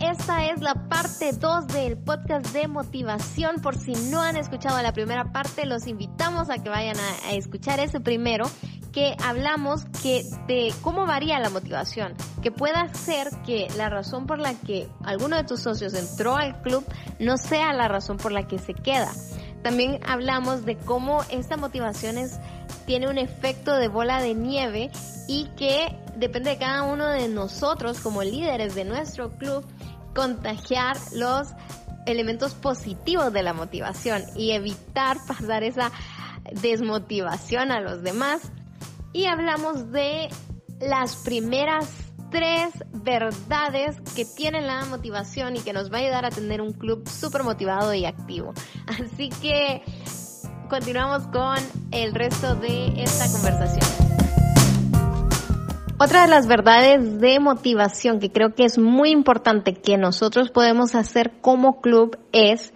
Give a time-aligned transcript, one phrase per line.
[0.00, 3.56] esta es la parte 2 del podcast de motivación.
[3.60, 7.32] Por si no han escuchado la primera parte, los invitamos a que vayan a, a
[7.32, 8.46] escuchar ese primero
[8.92, 14.38] que hablamos que de cómo varía la motivación, que pueda ser que la razón por
[14.38, 16.84] la que alguno de tus socios entró al club
[17.18, 19.12] no sea la razón por la que se queda.
[19.62, 22.38] También hablamos de cómo esta motivación es,
[22.86, 24.90] tiene un efecto de bola de nieve
[25.28, 29.64] y que depende de cada uno de nosotros como líderes de nuestro club
[30.14, 31.48] contagiar los
[32.06, 35.90] elementos positivos de la motivación y evitar pasar esa
[36.52, 38.40] desmotivación a los demás
[39.12, 40.28] y hablamos de
[40.80, 41.88] las primeras
[42.30, 46.72] tres verdades que tienen la motivación y que nos va a ayudar a tener un
[46.72, 48.52] club súper motivado y activo.
[48.86, 49.82] Así que
[50.68, 51.56] continuamos con
[51.92, 53.84] el resto de esta conversación.
[55.98, 60.94] Otra de las verdades de motivación que creo que es muy importante que nosotros podemos
[60.94, 62.74] hacer como club es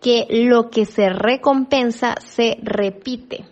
[0.00, 3.44] que lo que se recompensa se repite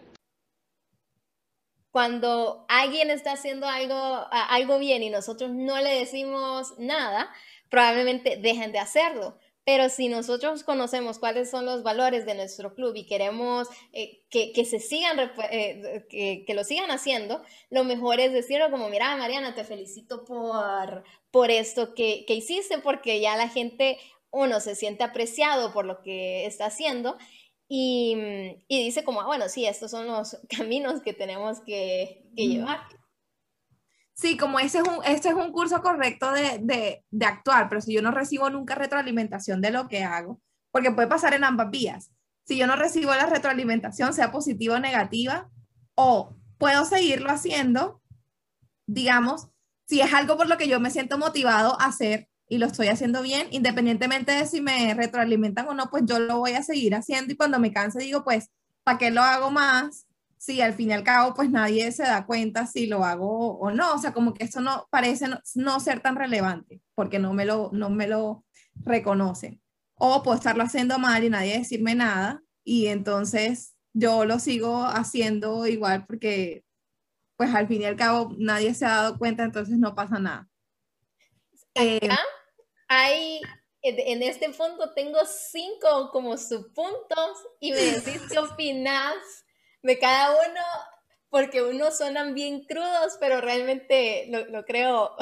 [1.92, 7.30] cuando alguien está haciendo algo, algo bien y nosotros no le decimos nada,
[7.68, 9.38] probablemente dejen de hacerlo.
[9.64, 14.52] Pero si nosotros conocemos cuáles son los valores de nuestro club y queremos eh, que,
[14.52, 15.18] que, se sigan,
[15.50, 20.24] eh, que, que, lo sigan haciendo, lo mejor es decirlo como, mira, Mariana, te felicito
[20.24, 23.98] por, por esto que, que hiciste, porque ya la gente,
[24.30, 27.16] uno, se siente apreciado por lo que está haciendo
[27.68, 28.16] y,
[28.68, 32.80] y, dice como, ah, bueno, sí, estos son los caminos que tenemos que, que llevar.
[34.22, 37.80] Sí, como ese es un, este es un curso correcto de, de, de, actuar, pero
[37.80, 41.72] si yo no recibo nunca retroalimentación de lo que hago, porque puede pasar en ambas
[41.72, 42.12] vías.
[42.46, 45.50] Si yo no recibo la retroalimentación, sea positiva o negativa,
[45.96, 48.00] o puedo seguirlo haciendo,
[48.86, 49.48] digamos,
[49.88, 52.86] si es algo por lo que yo me siento motivado a hacer, y lo estoy
[52.86, 56.94] haciendo bien, independientemente de si me retroalimentan o no, pues yo lo voy a seguir
[56.94, 58.52] haciendo y cuando me canse digo, pues,
[58.84, 60.06] ¿para qué lo hago más?
[60.42, 63.70] Si al fin y al cabo, pues nadie se da cuenta si lo hago o
[63.70, 67.44] no, o sea, como que eso no parece no, ser tan relevante porque no me
[67.44, 68.44] lo, no me lo
[68.74, 69.62] reconocen.
[69.94, 75.64] O puedo estarlo haciendo mal y nadie decirme nada y entonces yo lo sigo haciendo
[75.68, 76.64] igual porque
[77.36, 80.48] pues al fin y al cabo nadie se ha dado cuenta, entonces no pasa nada.
[81.76, 82.00] Eh,
[83.80, 89.14] en este punto tengo cinco como subpuntos y me decís qué opinas
[89.82, 90.60] de cada uno,
[91.28, 95.16] porque unos suenan bien crudos, pero realmente lo, creo,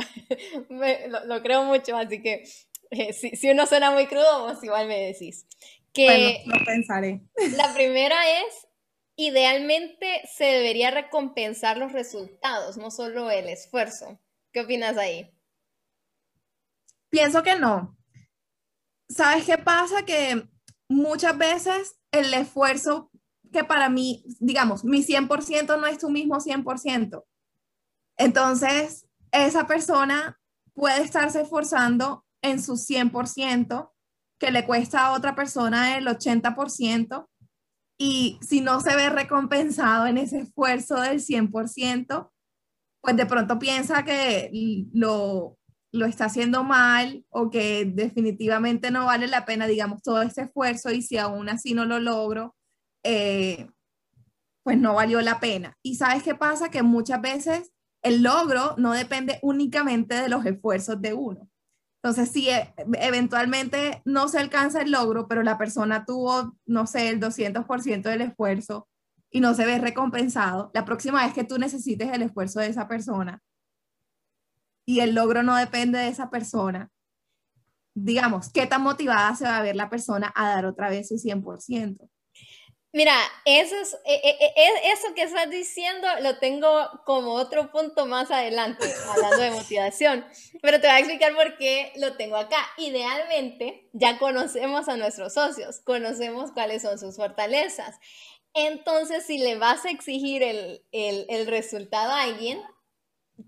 [1.26, 2.44] lo, creo mucho, así que
[2.90, 5.46] eh, si, si, uno suena muy crudo, pues igual me decís.
[5.92, 7.20] Que bueno, lo pensaré.
[7.56, 8.68] La primera es,
[9.16, 14.20] idealmente se debería recompensar los resultados, no solo el esfuerzo.
[14.52, 15.30] ¿Qué opinas ahí?
[17.08, 17.96] Pienso que no.
[19.08, 20.04] ¿Sabes qué pasa?
[20.04, 20.48] Que
[20.88, 23.09] muchas veces el esfuerzo
[23.52, 27.24] que para mí, digamos, mi 100% no es tu mismo 100%.
[28.16, 30.38] Entonces, esa persona
[30.74, 33.92] puede estarse esforzando en su 100%,
[34.38, 37.28] que le cuesta a otra persona el 80%,
[37.98, 42.30] y si no se ve recompensado en ese esfuerzo del 100%,
[43.02, 44.50] pues de pronto piensa que
[44.94, 45.58] lo,
[45.92, 50.90] lo está haciendo mal o que definitivamente no vale la pena, digamos, todo ese esfuerzo
[50.90, 52.56] y si aún así no lo logro,
[53.02, 53.68] eh,
[54.62, 55.76] pues no valió la pena.
[55.82, 56.70] Y sabes qué pasa?
[56.70, 57.72] Que muchas veces
[58.02, 61.48] el logro no depende únicamente de los esfuerzos de uno.
[62.02, 67.08] Entonces, si e, eventualmente no se alcanza el logro, pero la persona tuvo, no sé,
[67.10, 68.88] el 200% del esfuerzo
[69.30, 72.88] y no se ve recompensado, la próxima vez que tú necesites el esfuerzo de esa
[72.88, 73.42] persona,
[74.84, 76.90] y el logro no depende de esa persona,
[77.94, 81.16] digamos, ¿qué tan motivada se va a ver la persona a dar otra vez su
[81.16, 82.08] 100%?
[82.92, 83.14] Mira,
[83.44, 86.68] eso, es, e, e, e, eso que estás diciendo lo tengo
[87.04, 90.24] como otro punto más adelante, hablando de motivación,
[90.60, 92.58] pero te voy a explicar por qué lo tengo acá.
[92.78, 97.98] Idealmente, ya conocemos a nuestros socios, conocemos cuáles son sus fortalezas.
[98.54, 102.60] Entonces, si le vas a exigir el, el, el resultado a alguien,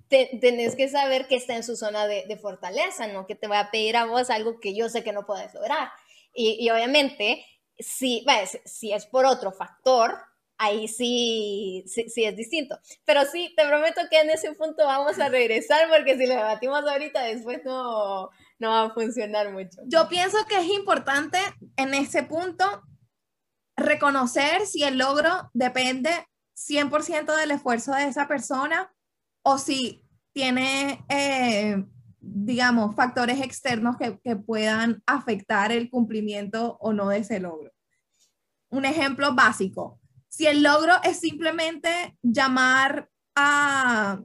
[0.08, 3.70] tenés que saber que está en su zona de, fortaleza, no que te voy a
[3.70, 5.90] pedir a vos algo que yo sé que no puedes lograr.
[6.34, 7.44] Y, obviamente,
[7.78, 8.24] si,
[8.64, 10.18] si es por otro factor,
[10.58, 12.78] ahí sí, sí, es distinto.
[13.04, 16.84] Pero sí, te prometo que en ese punto vamos a regresar porque si lo debatimos
[16.84, 19.80] ahorita, después no, no va a funcionar mucho.
[19.86, 21.38] Yo pienso que es importante
[21.76, 22.64] en ese punto
[23.76, 26.10] reconocer si el logro depende
[26.56, 28.94] 100% del esfuerzo de esa persona
[29.42, 31.84] o si tiene, eh,
[32.22, 37.72] digamos, factores externos que, que puedan afectar el cumplimiento o no de ese logro.
[38.70, 44.22] Un ejemplo básico, si el logro es simplemente llamar a,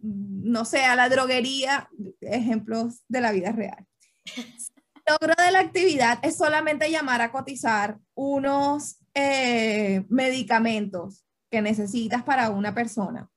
[0.00, 1.88] no sé, a la droguería,
[2.20, 3.86] ejemplos de la vida real.
[4.36, 12.22] El logro de la actividad es solamente llamar a cotizar unos eh, medicamentos que necesitas
[12.22, 13.28] para una persona.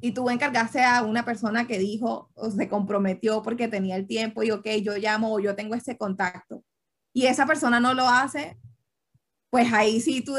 [0.00, 4.42] Y tú encargaste a una persona que dijo o se comprometió porque tenía el tiempo
[4.42, 6.62] y, ok, yo llamo o yo tengo ese contacto.
[7.14, 8.58] Y esa persona no lo hace,
[9.50, 10.34] pues ahí sí tú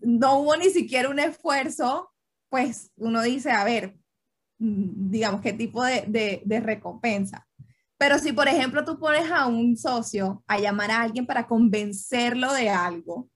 [0.00, 2.10] no hubo ni siquiera un esfuerzo,
[2.48, 3.96] pues uno dice, a ver,
[4.58, 7.46] mm, digamos, qué tipo de, de, recompensa.
[7.98, 12.52] Pero si, por ejemplo, tú pones a un socio a llamar a alguien para convencerlo
[12.52, 13.28] de algo,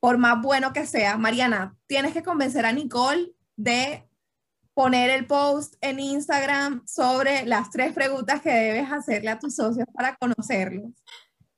[0.00, 4.07] por más bueno que sea, Mariana, tienes que convencer a Nicole de
[4.78, 9.84] poner el post en Instagram sobre las tres preguntas que debes hacerle a tus socios
[9.92, 10.92] para conocerlos.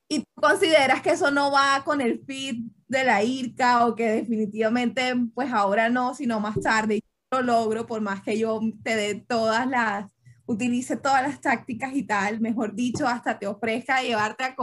[0.08, 4.08] Y tú consideras que eso no va con el feed de la IRCA o que
[4.10, 7.00] definitivamente pues ahora no, sino más tarde
[7.30, 10.10] lo logro por más que yo te dé todas las,
[10.46, 14.56] utilice todas las tácticas y tal, mejor dicho, hasta te ofrezca llevarte a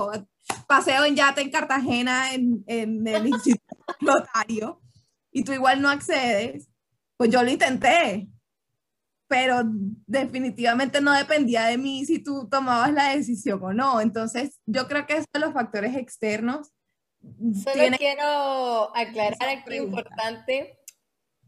[0.66, 4.82] paseo en yate en Cartagena en, en el Instituto Notario
[5.32, 6.68] y tú igual no accedes,
[7.18, 8.28] pues yo lo intenté,
[9.28, 9.62] pero
[10.06, 14.02] definitivamente no dependía de mí si tú tomabas la decisión o no.
[14.02, 16.72] Entonces, yo creo que son los factores externos.
[17.64, 20.80] Solo quiero aclarar aquí importante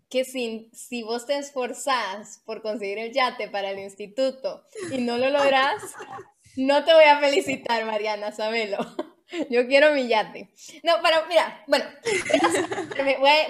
[0.10, 5.18] que si, si vos te esforzás por conseguir el yate para el instituto y no
[5.18, 5.76] lo lográs,
[6.58, 8.78] no te voy a felicitar, Mariana, sabelo.
[9.50, 10.50] Yo quiero mi yate.
[10.84, 11.86] No, pero mira, bueno,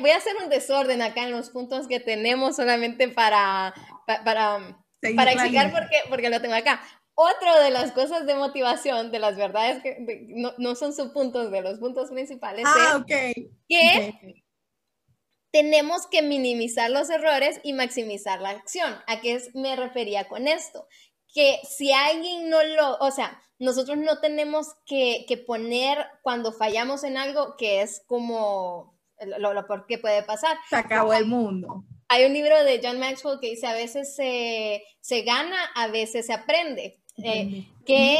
[0.01, 3.73] voy a, hacer un desorden acá en los puntos que tenemos solamente para,
[4.05, 4.83] para,
[5.15, 6.81] para explicar por qué, porque lo tengo acá.
[7.15, 9.97] Otra de las cosas de motivación, de las verdades que
[10.29, 13.35] no, no, son sus puntos, de los puntos principales, ah, es
[13.67, 14.41] que
[15.51, 18.95] tenemos que minimizar los errores y maximizar la acción.
[19.07, 20.87] ¿A qué me refería con esto?
[21.33, 27.03] Que si alguien no lo, o sea, nosotros no tenemos que, que poner cuando fallamos
[27.03, 30.57] en algo que es como lo, lo por qué puede pasar.
[30.69, 31.83] Se acabó el mundo.
[32.07, 36.25] Hay un libro de John Maxwell que dice a veces se, se gana, a veces
[36.25, 38.17] se aprende, eh, que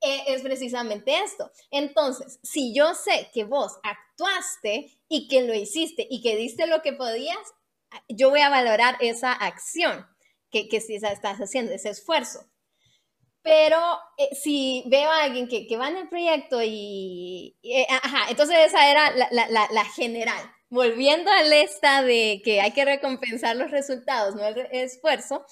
[0.00, 1.50] e, es precisamente esto.
[1.70, 6.82] Entonces, si yo sé que vos actuaste y que lo hiciste y que diste lo
[6.82, 7.38] que podías,
[8.08, 10.06] yo voy a valorar esa acción
[10.50, 12.46] que, que si estás haciendo, ese esfuerzo.
[13.42, 13.78] Pero
[14.18, 18.58] eh, si veo a alguien que, que, va en el proyecto y, eh, ajá, entonces
[18.66, 23.70] esa era la, la, la general volviendo a esta de que hay que recompensar los
[23.70, 25.44] resultados, no el esfuerzo,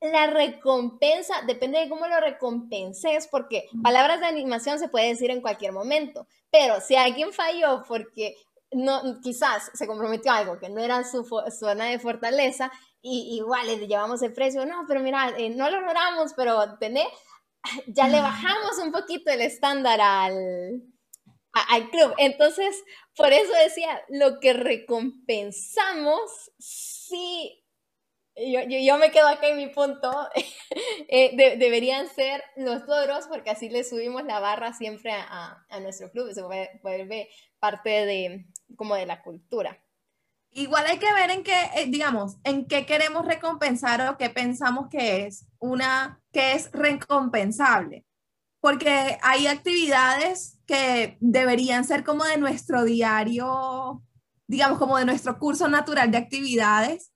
[0.00, 5.40] la recompensa depende de cómo lo recompenses, porque palabras de animación se puede decir en
[5.40, 8.36] cualquier momento, pero si alguien falló porque
[8.76, 12.70] no, quizás se comprometió a algo que no era su zona de fortaleza,
[13.00, 17.06] y igual le llevamos el precio, no, pero mira, eh, no lo logramos, pero tené,
[17.86, 20.82] ya le bajamos un poquito el estándar al,
[21.52, 22.14] al club.
[22.18, 22.82] Entonces,
[23.16, 27.64] por eso decía, lo que recompensamos, sí,
[28.36, 30.12] yo, yo, me quedo acá en mi punto,
[31.08, 36.10] eh, deberían ser los logros, porque así le subimos la barra siempre a, a nuestro
[36.10, 38.44] club, se vuelve parte de,
[38.74, 39.82] como de la cultura.
[40.50, 44.88] Igual hay que ver en qué, eh, digamos, en qué queremos recompensar o qué pensamos
[44.88, 48.06] que es una, que es recompensable
[48.66, 54.02] porque hay actividades que deberían ser como de nuestro diario,
[54.48, 57.12] digamos, como de nuestro curso natural de actividades,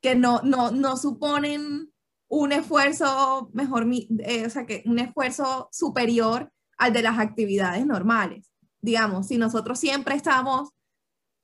[0.00, 1.92] que no, no, no suponen
[2.28, 8.49] un esfuerzo mejor, eh, o sea, que un esfuerzo superior al de las actividades normales.
[8.82, 10.70] Digamos, si nosotros siempre estamos,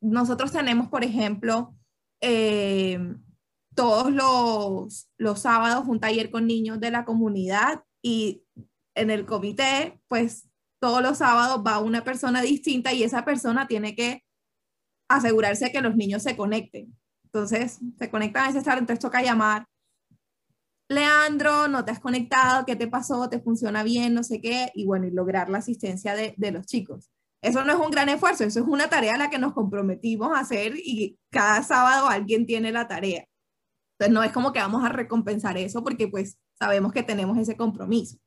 [0.01, 1.75] nosotros tenemos, por ejemplo,
[2.21, 2.99] eh,
[3.75, 8.43] todos los, los sábados un taller con niños de la comunidad y
[8.95, 10.49] en el comité, pues
[10.81, 14.25] todos los sábados va una persona distinta y esa persona tiene que
[15.09, 16.97] asegurarse que los niños se conecten.
[17.25, 19.67] Entonces, se conectan a ese estar, entonces toca llamar.
[20.89, 23.29] Leandro, no te has conectado, ¿qué te pasó?
[23.29, 24.15] ¿Te funciona bien?
[24.15, 24.71] No sé qué.
[24.75, 27.11] Y bueno, y lograr la asistencia de, de los chicos.
[27.47, 30.37] Eso no es un gran esfuerzo, eso es una tarea a la que nos comprometimos
[30.37, 33.25] a hacer y cada sábado alguien tiene la tarea.
[33.93, 37.57] Entonces, no es como que vamos a recompensar eso porque pues sabemos que tenemos ese
[37.57, 38.19] compromiso.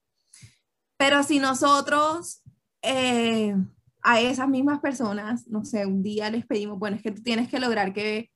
[0.97, 2.43] Pero si nosotros
[2.81, 3.57] eh,
[4.01, 7.49] a esas mismas personas, no sé, un día les pedimos, bueno, es que tú tienes
[7.49, 8.31] que lograr que,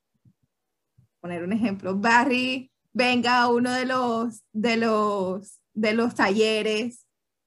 [1.21, 7.02] poner un ejemplo, Barry venga a uno de los, de los, de los talleres,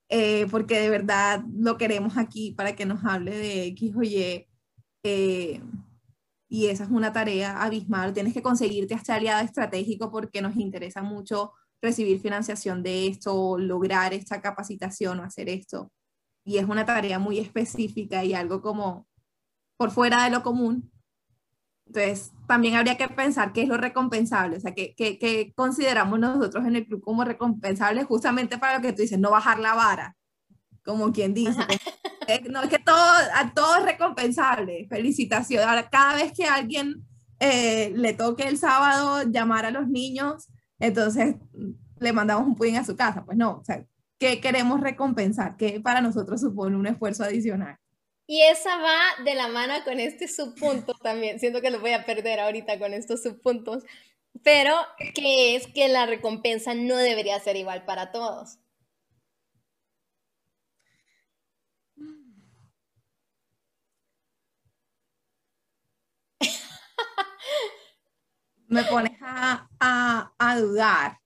[0.09, 4.47] eh, porque de verdad lo queremos aquí para que nos hable de X o Y.
[5.05, 5.61] Eh,
[6.49, 8.13] y esa es una tarea abismal.
[8.13, 14.15] Tienes que conseguirte este aliado estratégico porque nos interesa mucho recibir financiación de esto, lograr
[14.15, 15.93] esta capacitación o hacer esto.
[16.45, 19.07] Y es una tarea muy específica y algo como
[19.77, 20.91] por fuera de lo común.
[21.87, 26.67] Entonces, también habría que pensar qué es lo recompensable, o sea, qué, qué, consideramos nosotros
[26.67, 30.17] en el club como recompensable justamente para lo que tú dices, no bajar la vara,
[30.85, 31.61] como quien dice.
[32.51, 35.67] no es que todo, a todo es recompensable, felicitaciones.
[35.67, 37.07] Ahora, cada vez que alguien
[37.39, 41.37] eh, le toque el sábado llamar a los niños, entonces
[41.99, 43.25] le mandamos un pudding a su casa.
[43.25, 43.85] Pues no, o sea,
[44.19, 45.57] ¿qué queremos recompensar?
[45.57, 47.79] ¿Qué para nosotros supone un esfuerzo adicional?
[48.29, 51.39] Y esa va de la mano con este subpunto también.
[51.41, 53.85] Siento que lo voy a perder ahorita con estos subpuntos.
[54.43, 54.75] Pero
[55.15, 58.59] que es que la recompensa no debería ser igual para todos.
[68.69, 69.67] Me pones a,
[70.39, 71.19] a dudar.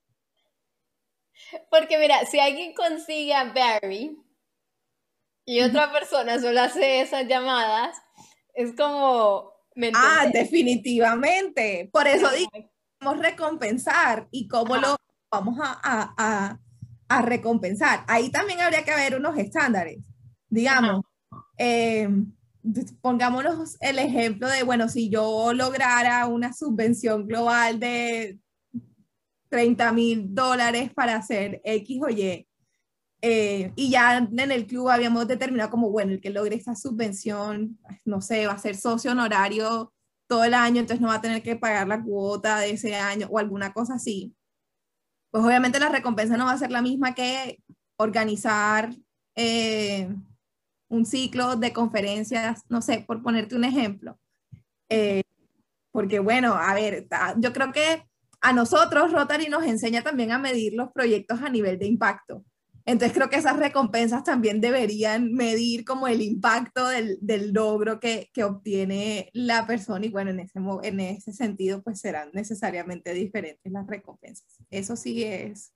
[1.71, 4.15] Porque mira, si alguien consigue a Barry,
[5.45, 7.97] y otra persona solo hace esas llamadas,
[8.53, 9.51] es como...
[9.95, 11.89] ah, definitivamente.
[11.91, 14.95] Por eso digamos recompensar y cómo lo
[15.31, 16.57] vamos a,
[17.23, 18.03] recompensar.
[18.07, 19.99] Ahí también habría que haber unos estándares.
[20.49, 21.03] Digamos,
[21.57, 22.07] eh,
[23.01, 28.39] pongámonos el ejemplo de, bueno, si yo lograra una subvención global de
[29.49, 32.47] 30 mil dólares para hacer X o Y,
[33.21, 37.79] eh, y ya en el club habíamos determinado como, bueno, el que logre esta subvención,
[38.03, 39.93] no sé, va a ser socio honorario
[40.27, 43.27] todo el año, entonces no va a tener que pagar la cuota de ese año
[43.29, 44.33] o alguna cosa así.
[45.29, 47.61] Pues obviamente la recompensa no va a ser la misma que
[47.97, 48.95] organizar
[49.35, 50.09] eh,
[50.89, 54.19] un ciclo de conferencias, no sé, por ponerte un ejemplo.
[54.89, 55.23] Eh,
[55.91, 58.03] porque bueno, a ver, yo creo que
[58.41, 62.43] a nosotros Rotary nos enseña también a medir los proyectos a nivel de impacto.
[62.85, 68.29] Entonces creo que esas recompensas también deberían medir como el impacto del, del logro que,
[68.33, 73.71] que, obtiene la persona y bueno, en ese, en ese sentido pues serán necesariamente diferentes
[73.71, 74.57] las recompensas.
[74.69, 75.73] Eso sí es,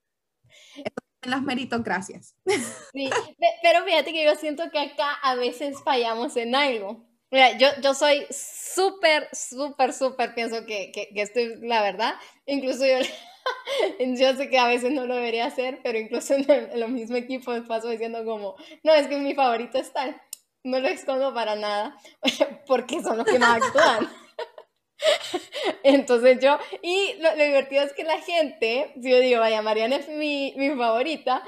[1.26, 2.36] en las meritocracias.
[2.94, 3.10] Sí,
[3.62, 7.06] pero fíjate que yo siento que acá a veces fallamos en algo.
[7.32, 12.14] Mira, yo, yo soy súper, súper, súper, pienso que, que, que esto es la verdad.
[12.46, 12.98] Incluso yo
[14.00, 17.22] yo sé que a veces no lo debería hacer, pero incluso en, el, los mismos
[17.68, 20.20] paso diciendo como, no, es que mi favorito es tal.
[20.64, 21.96] No lo escondo para nada,
[22.68, 24.10] porque son los que más actúan.
[25.84, 30.10] Entonces yo, y lo, divertido es que la gente, si yo digo, vaya, Mariana es
[30.10, 31.44] mi, mi favorita,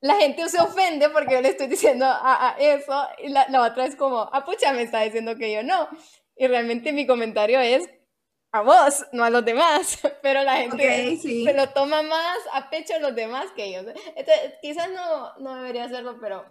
[0.00, 3.86] la gente se ofende porque yo le estoy diciendo a, eso, y la, la, otra
[3.86, 5.88] es como, ah, pucha, me está diciendo que yo no.
[6.36, 7.88] Y realmente mi comentario es,
[8.52, 12.92] a vos, no a los demás, pero la gente se lo toma más a pecho
[13.00, 13.86] los demás que ellos.
[14.14, 16.44] Entonces, quizás no, no debería hacerlo, pero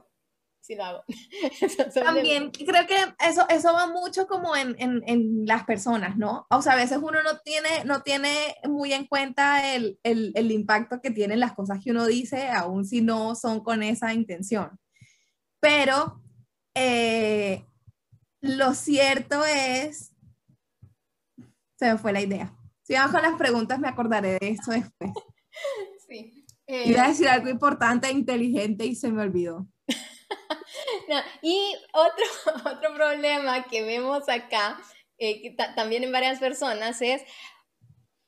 [0.61, 1.03] sí lo hago.
[1.93, 2.95] También creo que
[3.27, 6.47] eso, eso va mucho como en, en, en, las personas, ¿no?
[6.49, 10.51] O sea, a veces uno no tiene, no tiene muy en cuenta el, el, el
[10.51, 14.79] impacto que tienen las cosas que uno dice, aun si no son con esa intención.
[15.59, 16.19] Pero
[16.73, 17.63] eh,
[18.39, 20.10] lo cierto es
[21.81, 22.53] se me fue la idea.
[22.83, 25.11] Si vamos con las preguntas, me acordaré de eso después.
[26.07, 26.45] Sí.
[26.67, 29.65] Eh, Iba a decir algo importante e inteligente y se me olvidó.
[31.41, 32.25] y otro,
[32.77, 34.77] otro problema que vemos acá,
[35.17, 37.21] eh, también en varias personas, es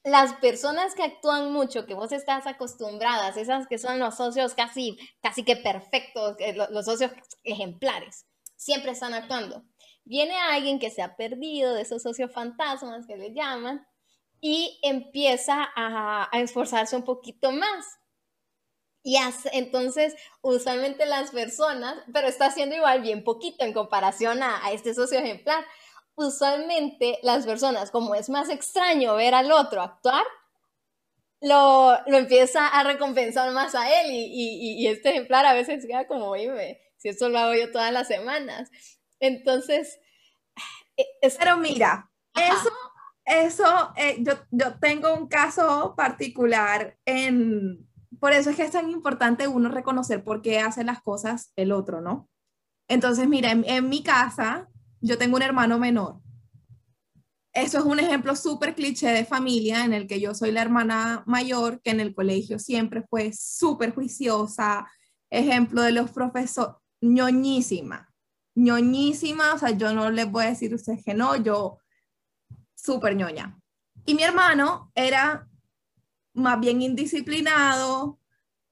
[0.05, 4.97] las personas que actúan mucho, que vos estás acostumbradas, esas que son los socios casi,
[5.21, 6.37] casi que perfectos,
[6.69, 7.11] los socios
[7.43, 9.65] ejemplares, siempre están actuando
[10.05, 13.85] viene alguien que se ha perdido de esos socios fantasmas que le llaman
[14.41, 17.85] y empieza a, esforzarse un poquito más.
[19.01, 19.17] Y
[19.51, 25.19] entonces, usualmente las personas, pero está haciendo igual bien poquito en comparación a, este socio
[25.19, 25.65] ejemplar.
[26.15, 30.25] Usualmente las personas, como es más extraño ver al otro actuar,
[31.41, 36.07] lo, lo empieza a recompensar más a él y, y, este ejemplar a veces queda
[36.07, 38.69] como, oye, si esto lo hago yo todas las semanas.
[39.23, 40.01] Entonces,
[40.97, 41.05] e,
[41.39, 42.69] pero mira, eso,
[43.23, 47.87] eso, eh, yo, yo tengo un caso particular en,
[48.19, 51.71] por eso es que es tan importante uno reconocer por qué hace las cosas el
[51.71, 52.29] otro, ¿no?
[52.89, 54.67] Entonces, mira, en, mi casa,
[54.99, 56.19] yo tengo un hermano menor.
[57.53, 61.23] eso es un ejemplo súper cliché de familia en el que yo soy la hermana
[61.27, 64.85] mayor, que en el colegio siempre fue súper juiciosa,
[65.29, 68.12] ejemplo de los profesores, ñoñísima,
[68.55, 71.79] ñoñísima, o sea, yo no les voy a decir a ustedes que no, yo
[72.75, 73.57] súper ñoña.
[74.05, 75.47] Y mi hermano era
[76.33, 78.19] más bien indisciplinado,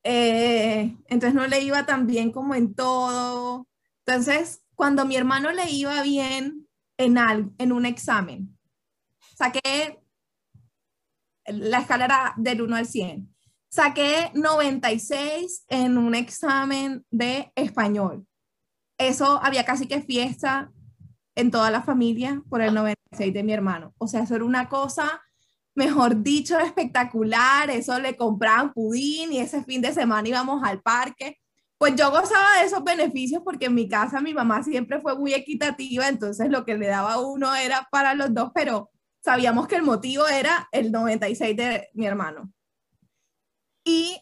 [0.03, 3.67] eh, entonces no le iba tan bien como en todo.
[4.05, 7.17] Entonces, cuando mi hermano le iba bien en,
[7.57, 8.57] en un examen,
[9.35, 10.01] saqué
[11.45, 13.35] la escalera del 1 al 100.
[13.69, 18.27] Saqué 96 en un examen de español.
[19.01, 20.71] Eso había casi que fiesta
[21.35, 23.93] en toda la familia por el 96 de mi hermano.
[23.97, 25.21] O sea, eso era una cosa,
[25.73, 27.69] mejor dicho, espectacular.
[27.69, 31.37] Eso le compraban pudín y ese fin de semana íbamos al parque.
[31.77, 35.33] Pues yo gozaba de esos beneficios porque en mi casa mi mamá siempre fue muy
[35.33, 38.91] equitativa, entonces lo que le daba uno era para los dos, pero
[39.23, 42.51] sabíamos que el motivo era el 96 de mi hermano.
[43.83, 44.15] Y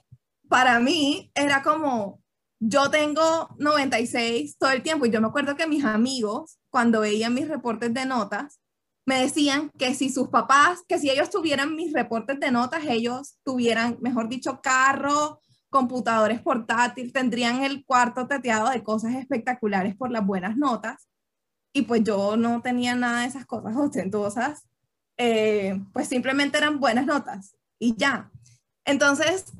[0.48, 2.21] para mí era como,
[2.60, 7.34] yo tengo 96 todo el tiempo y yo me acuerdo que mis amigos, cuando veían
[7.34, 8.60] mis reportes de notas,
[9.06, 13.38] me decían que si sus papás, que si ellos tuvieran mis reportes de notas, ellos
[13.44, 15.39] tuvieran, mejor dicho, carro,
[15.70, 21.08] computadores portátiles, tendrían el cuarto teteado de cosas espectaculares por las buenas notas.
[21.74, 24.70] Y pues yo no tenía nada de esas cosas ostentosas
[25.22, 28.32] eh, pues simplemente eran buenas notas y ya.
[28.86, 29.51] Entonces,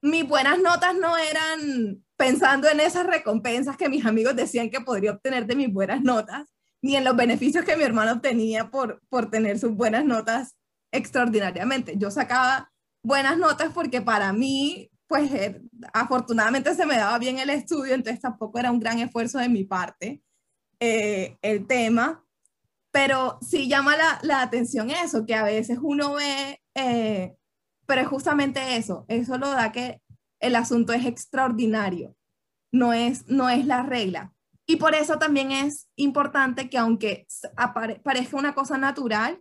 [0.00, 5.12] mis buenas notas no eran pensando en esas recompensas que mis amigos decían que podría
[5.12, 6.48] obtener de mis buenas notas,
[6.82, 10.56] ni en los beneficios que mi hermano obtenía por, por tener sus buenas notas
[10.92, 11.94] extraordinariamente.
[11.96, 12.70] Yo sacaba
[13.02, 18.20] buenas notas porque para mí, pues eh, afortunadamente se me daba bien el estudio, entonces
[18.20, 20.22] tampoco era un gran esfuerzo de mi parte
[20.80, 22.24] eh, el tema.
[22.92, 27.34] Pero sí llama la, la atención eso, que a veces uno ve, eh,
[27.86, 30.00] pero es justamente eso, eso lo da que
[30.44, 32.14] el asunto es extraordinario,
[32.72, 34.32] no es, no es la regla.
[34.66, 37.26] Y por eso también es importante que aunque
[38.02, 39.40] parezca una cosa natural,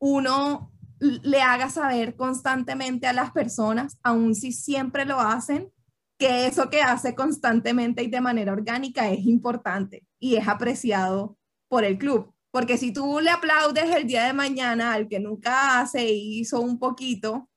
[0.00, 5.72] uno le haga saber constantemente a las personas, aun si siempre lo hacen,
[6.18, 11.38] que eso que hace constantemente y de manera orgánica es importante y es apreciado
[11.68, 12.34] por el club.
[12.52, 16.60] Porque si tú le aplaudes el día de mañana al que nunca hace y hizo
[16.60, 17.48] un poquito,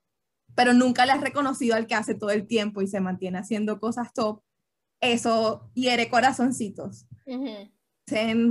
[0.55, 3.79] pero nunca le has reconocido al que hace todo el tiempo y se mantiene haciendo
[3.79, 4.41] cosas top,
[5.01, 7.07] eso hiere corazoncitos.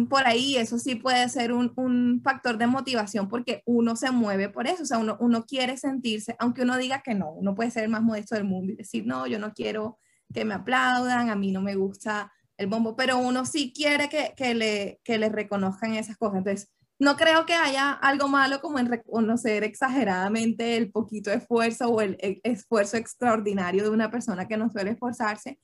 [0.08, 4.48] Por ahí, eso sí puede ser un, un, factor de motivación porque uno se mueve
[4.48, 7.70] por eso, o sea, uno, uno quiere sentirse, aunque uno diga que no, uno puede
[7.70, 9.98] ser el más modesto del mundo y decir, no, yo no quiero
[10.32, 14.32] que me aplaudan, a mí no me gusta el bombo, pero uno sí quiere que,
[14.36, 16.38] que, le, que le reconozcan esas cosas.
[16.38, 16.70] Entonces,
[17.02, 22.16] no creo que haya algo malo como en reconocer exageradamente el poquito esfuerzo o el,
[22.44, 25.58] esfuerzo extraordinario de una persona que no suele esforzarse,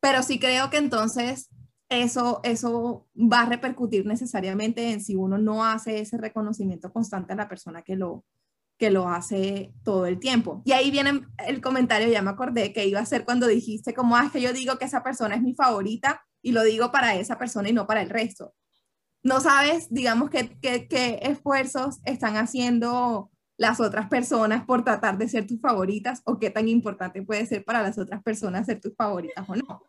[0.00, 1.48] pero sí creo que entonces
[1.88, 7.36] eso, eso va a repercutir necesariamente en si uno no hace ese reconocimiento constante a
[7.36, 8.24] la persona que lo,
[8.78, 10.62] que lo hace todo el tiempo.
[10.64, 14.16] Y ahí viene el comentario, ya me acordé, que iba a ser cuando dijiste como,
[14.16, 17.38] ah, que yo digo que esa persona es mi favorita y lo digo para esa
[17.38, 18.54] persona y no para el resto.
[19.22, 25.46] No sabes, digamos, qué, qué, esfuerzos están haciendo las otras personas por tratar de ser
[25.46, 29.46] tus favoritas o qué tan importante puede ser para las otras personas ser tus favoritas
[29.46, 29.82] o no.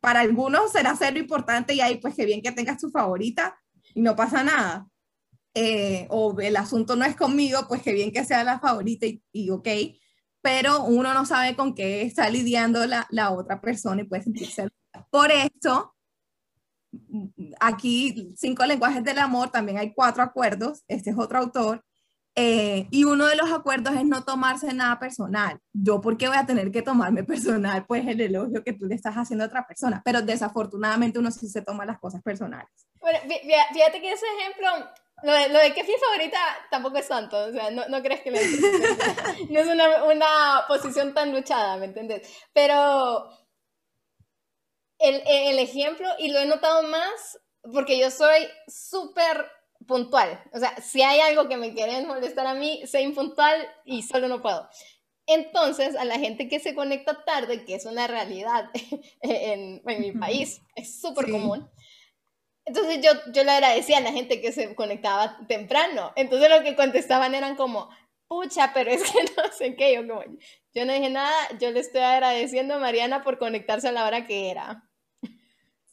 [0.00, 3.56] Para, algunos será ser lo importante y ahí pues qué bien que tengas tu favorita
[3.94, 4.88] y no pasa nada
[5.54, 9.50] eh, o el asunto no es conmigo, pues que bien que sea la favorita y,
[9.50, 9.68] ok,
[10.42, 14.68] pero uno no sabe con qué está lidiando la, la otra persona y puede sentirse.
[15.10, 15.94] Por eso,
[17.60, 21.84] aquí, cinco lenguajes del amor, también hay cuatro acuerdos, este es otro autor,
[22.40, 25.58] eh, y uno de los acuerdos es no tomarse nada personal.
[25.72, 27.84] Yo, ¿por qué voy a tener que tomarme personal?
[27.84, 30.00] Pues el elogio que tú le estás haciendo a otra persona.
[30.04, 32.68] Pero desafortunadamente uno sí se toma las cosas personales.
[33.00, 33.18] Bueno,
[33.72, 34.68] fíjate que ese ejemplo
[35.24, 36.38] lo de, lo de que favorita
[36.70, 38.30] tampoco es tanto, o sea, no, no crees que
[39.50, 42.32] no es una, una, posición tan luchada, ¿me entiendes?
[42.52, 43.28] Pero
[44.98, 47.38] el, el, ejemplo, y lo he notado más
[47.72, 49.46] porque yo soy súper
[49.86, 54.02] puntual, o sea, si hay algo que me quieren molestar a mí, soy impuntual y
[54.02, 54.68] solo no puedo.
[55.26, 58.70] Entonces, a la gente que se conecta tarde, que es una realidad
[59.22, 61.70] en, en mi país, es súper común,
[62.68, 66.12] entonces yo, yo le agradecía a la gente que se conectaba temprano.
[66.16, 67.88] Entonces lo que contestaban eran como,
[68.28, 69.94] pucha, pero es que no sé qué.
[69.94, 70.22] Yo, como,
[70.74, 74.26] yo no dije nada, yo le estoy agradeciendo a Mariana por conectarse a la hora
[74.26, 74.87] que era.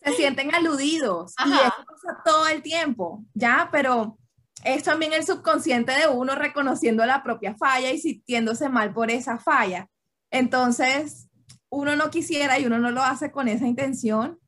[0.05, 3.69] Se sienten aludidos y eso pasa todo el tiempo, ¿ya?
[3.71, 4.17] Pero
[4.63, 9.37] es también el subconsciente de uno reconociendo la propia falla y sintiéndose mal por esa
[9.37, 9.89] falla.
[10.31, 11.27] Entonces,
[11.69, 14.39] uno no quisiera y uno no lo hace con esa intención,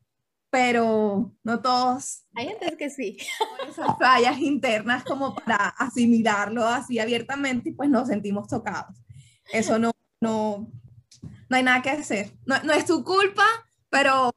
[0.50, 2.24] pero no todos.
[2.34, 3.18] Hay gente que sí.
[3.68, 8.96] Esas fallas internas como para asimilarlo así abiertamente y pues nos sentimos tocados.
[9.52, 10.70] Eso no, no,
[11.48, 12.32] no hay nada que hacer.
[12.46, 13.44] No, no es tu culpa,
[13.90, 14.32] pero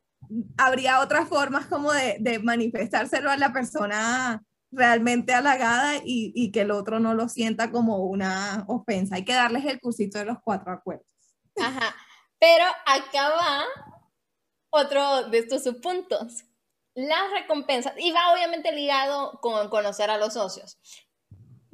[0.58, 6.72] habría otras formas como de, de manifestárselo a la persona realmente halagada y, que el
[6.72, 9.16] otro no lo sienta como una ofensa.
[9.16, 11.08] Hay que darles el cursito de los cuatro acuerdos.
[11.62, 11.94] Ajá.
[12.40, 13.64] Pero acá va
[14.70, 16.46] otro de estos subpuntos.
[16.96, 20.78] Las recompensas, y va obviamente ligado con conocer a los socios,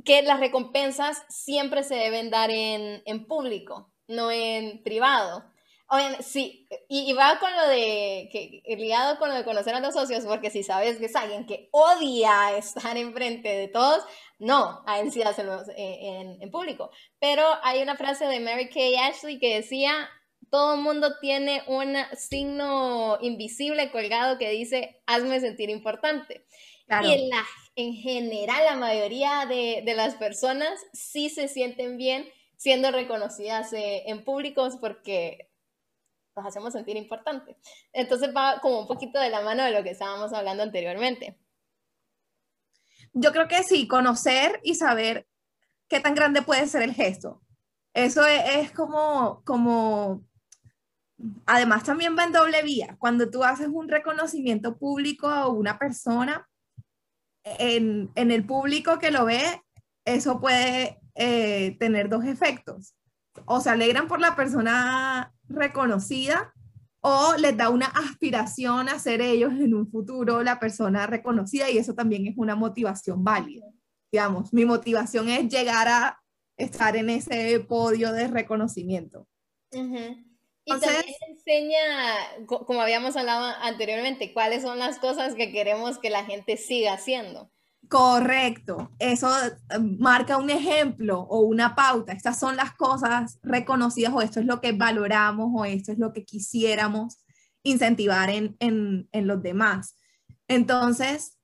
[0.04, 5.52] que las recompensas siempre se deben dar en público, no en privado.
[5.90, 9.94] Oye, sí, y, va con lo de, que, ligado con lo de conocer a los
[9.94, 14.04] socios, porque si sabes que es alguien que odia estar enfrente de todos,
[14.38, 16.92] no, a él sí hacerlo en, en, público.
[17.20, 20.10] Pero hay una frase de Mary Kay Ashley que decía,
[20.50, 26.46] todo el mundo tiene un signo invisible colgado que dice, hazme sentir importante.
[27.04, 27.46] Y en, la,
[27.76, 34.04] en general, la mayoría de, de las personas sí se sienten bien siendo reconocidas eh,
[34.08, 35.50] en públicos porque
[36.38, 37.58] nos hacemos sentir importante.
[37.92, 41.38] Entonces va como un poquito de la mano de lo que estábamos hablando anteriormente.
[43.14, 45.28] Yo creo que sí, conocer y saber
[45.90, 47.42] qué tan grande puede ser el gesto.
[47.94, 50.24] Eso es, como, como,
[51.48, 52.96] además también va en doble vía.
[53.00, 56.48] Cuando tú haces un reconocimiento público a una persona,
[57.44, 59.62] en, en el público que lo ve,
[60.06, 62.97] eso puede eh, tener dos efectos.
[63.46, 66.54] O se alegran por la persona reconocida
[67.02, 71.78] o les da una aspiración a ser ellos en un futuro la persona reconocida y
[71.78, 73.66] eso también es una motivación válida.
[74.12, 76.20] Digamos, mi motivación es llegar a
[76.58, 79.28] estar en ese podio de reconocimiento.
[79.72, 81.78] Y también enseña,
[82.46, 87.50] como habíamos hablado anteriormente, cuáles son las cosas que queremos que la gente siga haciendo.
[87.90, 92.12] Correcto, eso eh, marca un ejemplo o una pauta.
[92.12, 96.12] Estas son las cosas reconocidas o esto es lo que valoramos o esto es lo
[96.12, 97.20] que quisiéramos
[97.64, 99.98] incentivar en, en, los demás.
[100.48, 101.38] Entonces,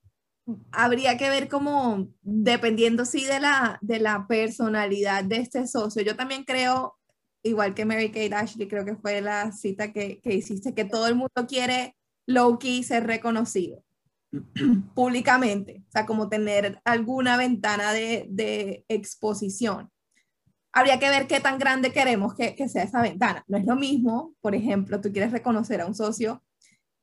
[0.72, 6.16] habría que ver cómo, dependiendo sí de la, de la personalidad de este socio, yo
[6.16, 6.98] también creo,
[7.42, 11.08] igual que Mary Kate Ashley, creo que fue la cita que, que hiciste, que todo
[11.08, 13.82] el mundo quiere low-key ser reconocido
[14.94, 19.90] públicamente, o sea, como tener alguna ventana de, exposición.
[20.72, 23.44] Habría que ver qué tan grande queremos que, que, sea esa ventana.
[23.46, 26.42] No es lo mismo, por ejemplo, tú quieres reconocer a un socio,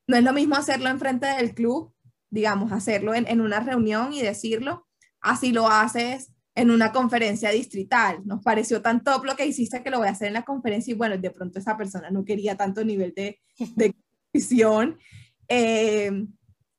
[0.07, 1.93] no es lo mismo hacerlo enfrente del club,
[2.31, 4.87] digamos, hacerlo en, una reunión y decirlo,
[5.19, 8.21] así lo haces en una conferencia distrital.
[8.25, 10.91] Nos pareció tan top lo que hiciste que lo voy a hacer en la conferencia
[10.91, 13.39] y bueno, de pronto esa persona no quería tanto nivel de,
[13.75, 13.93] de
[14.33, 14.97] visión.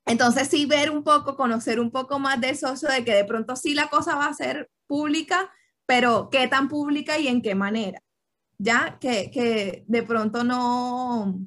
[0.05, 3.55] Entonces sí ver un poco, conocer un poco más del socio, de que de pronto
[3.55, 5.51] sí la cosa va a ser pública,
[5.85, 8.01] pero qué tan pública y en qué manera.
[8.57, 11.39] Ya que, que de pronto no,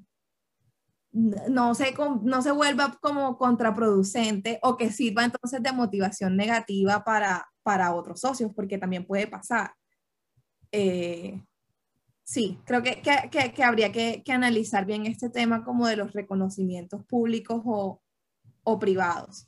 [1.12, 7.46] no se, no se vuelva como contraproducente o que sirva entonces de motivación negativa para,
[7.62, 9.72] para otros socios, porque también puede pasar.
[10.72, 11.42] Eh,
[12.22, 17.04] sí, creo que, que, que habría que, analizar bien este tema como de los reconocimientos
[17.06, 18.02] públicos o,
[18.66, 19.46] o privados.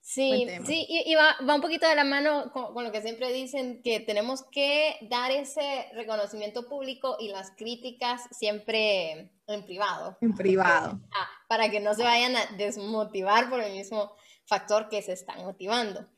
[0.00, 4.00] Sí, sí, y, va, un poquito de la mano con, lo que siempre dicen, que
[4.00, 10.16] tenemos que dar ese reconocimiento público y las críticas siempre en privado.
[10.20, 11.00] En privado.
[11.14, 14.12] Ah, para que no se vayan a desmotivar por el mismo
[14.46, 16.08] factor que se están motivando.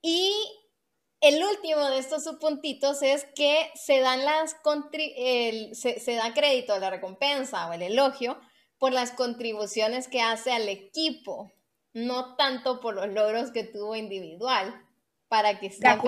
[0.00, 0.32] Y
[1.20, 4.56] el último de estos subpuntitos es que se dan las
[5.72, 8.38] se, se da crédito a la recompensa o el elogio
[8.78, 11.52] por las contribuciones que hace al equipo,
[11.92, 14.84] no tanto por los logros que tuvo individual,
[15.28, 15.98] para que estén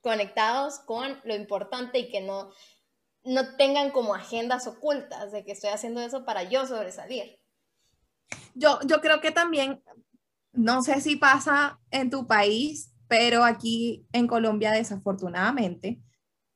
[0.00, 2.50] conectados con lo importante y que no,
[3.24, 7.38] no tengan como agendas ocultas de que estoy haciendo eso para yo sobresalir.
[8.54, 9.82] Yo, yo creo que también,
[10.52, 16.00] no sé si pasa en tu país, pero aquí en Colombia desafortunadamente,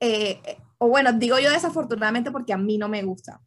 [0.00, 0.40] eh,
[0.78, 3.40] o bueno, digo yo desafortunadamente porque a mí no me gusta,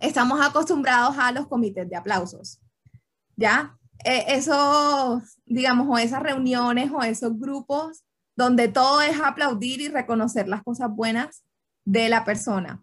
[0.00, 2.60] estamos acostumbrados a los comités de aplausos,
[3.36, 3.76] ¿ya?
[4.04, 8.04] Eh, esos, digamos, o esas reuniones o esos grupos
[8.36, 11.44] donde todo es aplaudir y reconocer las cosas buenas
[11.84, 12.82] de la persona.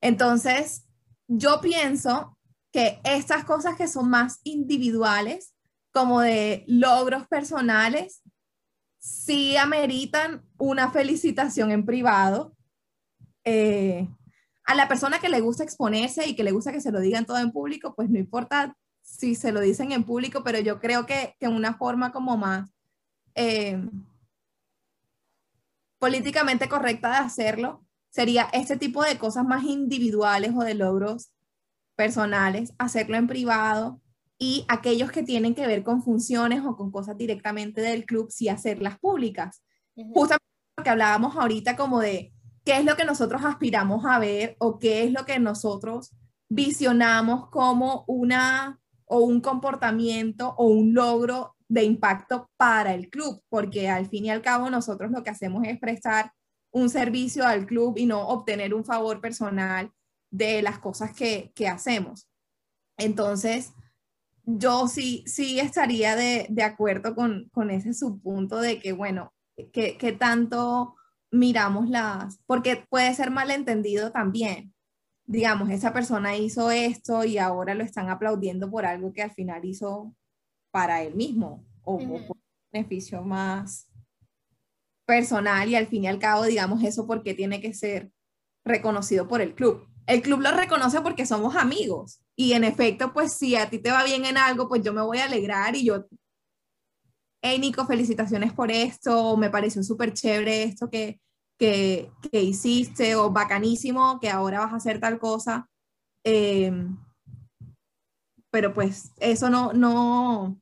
[0.00, 0.86] Entonces,
[1.26, 2.38] yo pienso
[2.72, 5.54] que estas cosas que son más individuales
[5.92, 8.22] como de logros personales,
[8.98, 12.56] sí ameritan una felicitación en privado.
[13.44, 14.08] Eh,
[14.64, 17.26] a la persona que le gusta exponerse y que le gusta que se lo digan
[17.26, 21.06] todo en público, pues no importa si se lo dicen en público, pero yo creo
[21.06, 22.70] que, que una forma como más
[23.34, 23.78] eh,
[25.98, 31.32] políticamente correcta de hacerlo sería este tipo de cosas más individuales o de logros
[31.96, 34.00] personales, hacerlo en privado
[34.38, 38.48] y aquellos que tienen que ver con funciones o con cosas directamente del club, sí
[38.48, 39.62] hacerlas públicas.
[39.94, 40.44] Justamente
[40.76, 42.32] lo que hablábamos ahorita como de
[42.64, 46.14] qué es lo que nosotros aspiramos a ver o qué es lo que nosotros
[46.48, 53.88] visionamos como una o un comportamiento o un logro de impacto para el club, porque
[53.88, 56.32] al fin y al cabo nosotros lo que hacemos es prestar
[56.70, 59.90] un servicio al club y no obtener un favor personal
[60.30, 62.28] de las cosas que, que hacemos.
[62.96, 63.72] Entonces,
[64.44, 69.32] yo sí, sí estaría de, de acuerdo con, con, ese subpunto de que, bueno,
[69.72, 70.96] que, que tanto
[71.34, 74.72] miramos las, porque puede ser malentendido también.
[75.26, 79.64] Digamos, esa persona hizo esto y ahora lo están aplaudiendo por algo que al final
[79.64, 80.14] hizo
[80.70, 82.42] para él mismo o, por un
[82.72, 83.88] beneficio más
[85.06, 88.10] personal y al fin y al cabo, digamos, eso porque tiene que ser
[88.64, 89.88] reconocido por el club.
[90.06, 93.90] El club lo reconoce porque somos amigos y en efecto, pues si a ti te
[93.90, 96.06] va bien en algo, pues yo me voy a alegrar y yo
[97.46, 101.20] hey Nico, felicitaciones por esto, me pareció súper chévere esto que,
[101.58, 105.68] que, que, hiciste, o bacanísimo, que ahora vas a hacer tal cosa.
[106.24, 106.72] Eh,
[108.50, 110.58] pero pues eso no, no,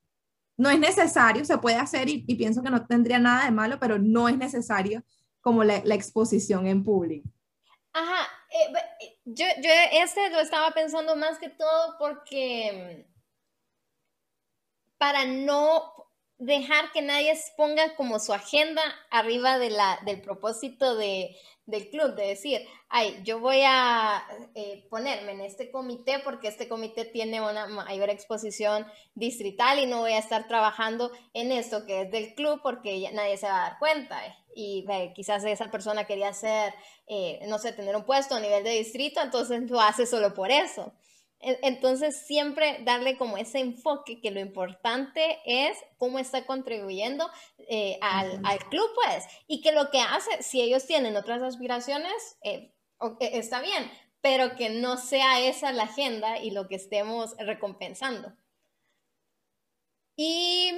[0.57, 3.79] no es necesario, se puede hacer y, y, pienso que no tendría nada de malo,
[3.79, 5.05] pero no es necesario
[5.41, 7.29] como la, la exposición en público.
[7.93, 13.13] Ajá, eh, yo, yo este lo estaba pensando más que todo porque mm,
[14.99, 16.02] para no
[16.43, 22.17] dejar que nadie ponga como su agenda arriba de la, del propósito de, del club,
[22.17, 24.27] de decir, ay, yo voy a
[24.57, 30.01] eh, ponerme en este comité porque este comité tiene una mayor exposición distrital y no
[30.01, 33.69] voy a estar trabajando en esto que es del club porque nadie se va a
[33.69, 34.21] dar cuenta.
[34.55, 36.75] Y quizás esa persona quería hacer,
[37.07, 40.51] eh, no sé, tener un puesto a nivel de distrito, entonces lo hace solo por
[40.51, 40.93] eso.
[41.43, 47.29] Entonces, siempre darle como ese enfoque que lo importante es cómo está contribuyendo
[47.69, 52.39] eh, al, al, club, pues, y que lo que hace, si ellos tienen otras aspiraciones,
[52.45, 52.73] eh,
[53.21, 58.33] está bien, pero que no sea esa la agenda y lo que estemos recompensando.
[60.17, 60.71] Y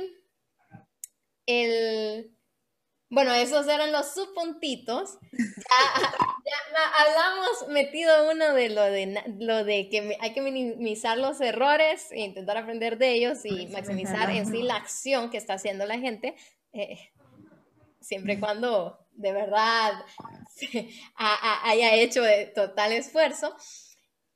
[1.47, 2.35] el,
[3.11, 5.19] bueno, esos eran los subpuntitos.
[5.57, 6.34] Ya,
[6.95, 12.21] hablamos metido uno de lo de lo de que hay que minimizar los errores e
[12.21, 16.35] intentar aprender de ellos y maximizar en sí la acción que está haciendo la gente,
[16.73, 17.13] eh,
[18.01, 19.93] siempre y cuando de verdad
[21.17, 22.23] haya hecho
[22.55, 23.57] total esfuerzo.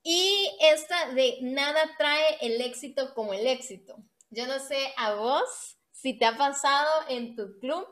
[0.01, 3.97] Y esta de nada trae el éxito como el éxito.
[4.29, 7.85] Yo no sé a vos si te ha pasado en tu club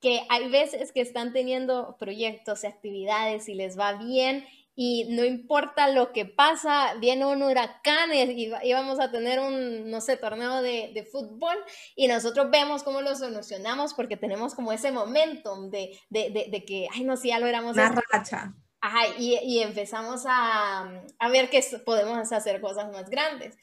[0.00, 4.46] que hay veces que están teniendo proyectos y actividades y les va bien
[4.78, 10.02] y no importa lo que pasa, viene un huracán y, vamos a tener un, no
[10.02, 11.56] sé, torneo de, de, fútbol
[11.94, 16.88] y nosotros vemos cómo lo solucionamos porque tenemos como ese momentum de, de, de que,
[16.92, 17.72] ay, no, si ya lo éramos.
[17.72, 18.52] Una racha.
[18.82, 23.56] Ajá, y, y empezamos a, a, ver que podemos hacer cosas más grandes.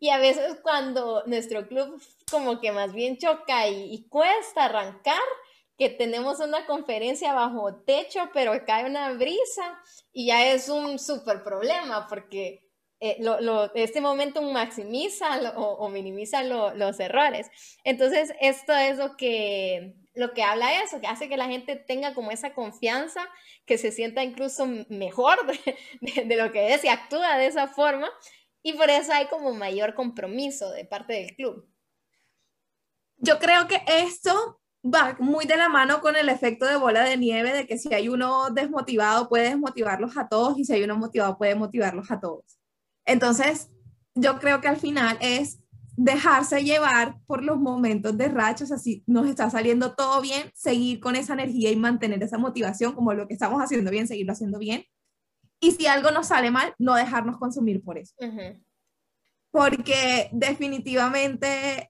[0.00, 5.22] Y a veces cuando nuestro club como que más bien choca y, y cuesta arrancar,
[5.78, 9.80] que tenemos una conferencia bajo techo, pero cae una brisa
[10.12, 16.98] y ya es un súper problema porque eh, lo, este momento maximiza o, minimiza los
[16.98, 17.48] errores.
[17.84, 22.12] Entonces, esto es lo que, lo que habla eso, que hace que la gente tenga
[22.12, 23.24] como esa confianza,
[23.64, 28.10] que se sienta incluso mejor de, de lo que es y actúa de esa forma.
[28.62, 31.72] Y por eso hay como mayor compromiso de parte del club.
[33.18, 34.60] Yo creo que esto
[34.94, 37.92] va muy de la mano con el efecto de bola de nieve, de que si
[37.92, 42.20] hay uno desmotivado puede desmotivarlos a todos y si hay uno motivado puede motivarlos a
[42.20, 42.58] todos.
[43.04, 43.70] Entonces,
[44.14, 45.60] yo creo que al final es
[45.96, 51.16] dejarse llevar por los momentos de rachos, así nos está saliendo todo bien, seguir con
[51.16, 54.84] esa energía y mantener esa motivación como lo que estamos haciendo bien, seguirlo haciendo bien.
[55.60, 58.14] Y si algo nos sale mal, no dejarnos consumir por eso.
[59.50, 61.88] Porque definitivamente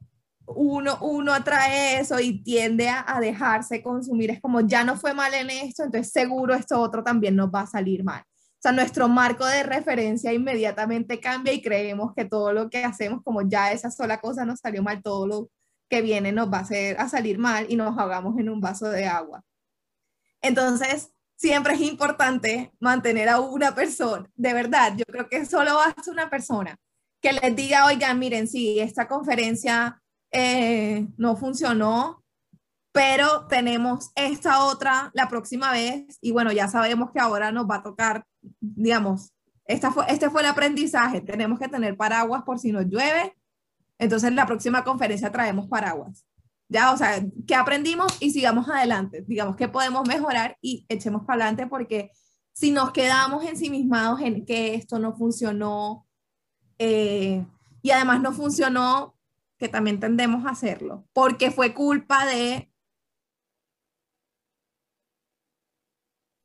[0.54, 4.30] uno, uno atrae eso y tiende a, dejarse consumir.
[4.30, 7.62] Es como, ya no fue mal en esto, entonces seguro esto otro también nos va
[7.62, 8.22] a salir mal.
[8.22, 13.22] O sea, nuestro marco de referencia inmediatamente cambia y creemos que todo lo que hacemos,
[13.22, 15.50] como ya esa sola cosa nos salió mal, todo lo,
[15.88, 16.66] que viene nos va
[16.98, 19.42] a salir mal y nos ahogamos en un vaso de agua.
[20.40, 26.11] Entonces, siempre es importante mantener a una persona, de verdad, yo creo que solo basta
[26.11, 26.76] una persona
[27.20, 30.00] que les diga, oigan, miren, sí, esta conferencia
[30.31, 32.23] eh, no funcionó,
[32.93, 37.77] pero tenemos esta otra la próxima vez y bueno, ya sabemos que ahora nos va
[37.77, 38.25] a tocar,
[38.61, 39.33] digamos,
[39.64, 43.37] esta fue, este fue el aprendizaje, tenemos que tener paraguas por si nos llueve,
[43.99, 46.25] entonces la próxima conferencia traemos paraguas.
[46.71, 48.17] Ya, o sea, ¿qué aprendimos?
[48.21, 52.11] Y sigamos adelante, digamos, que podemos mejorar y echemos para adelante porque
[52.53, 56.07] si nos quedamos ensimismados en que esto no funcionó
[56.79, 57.47] eh,
[57.81, 59.17] y además no funcionó,
[59.59, 62.73] que también tendemos a hacerlo, porque fue culpa de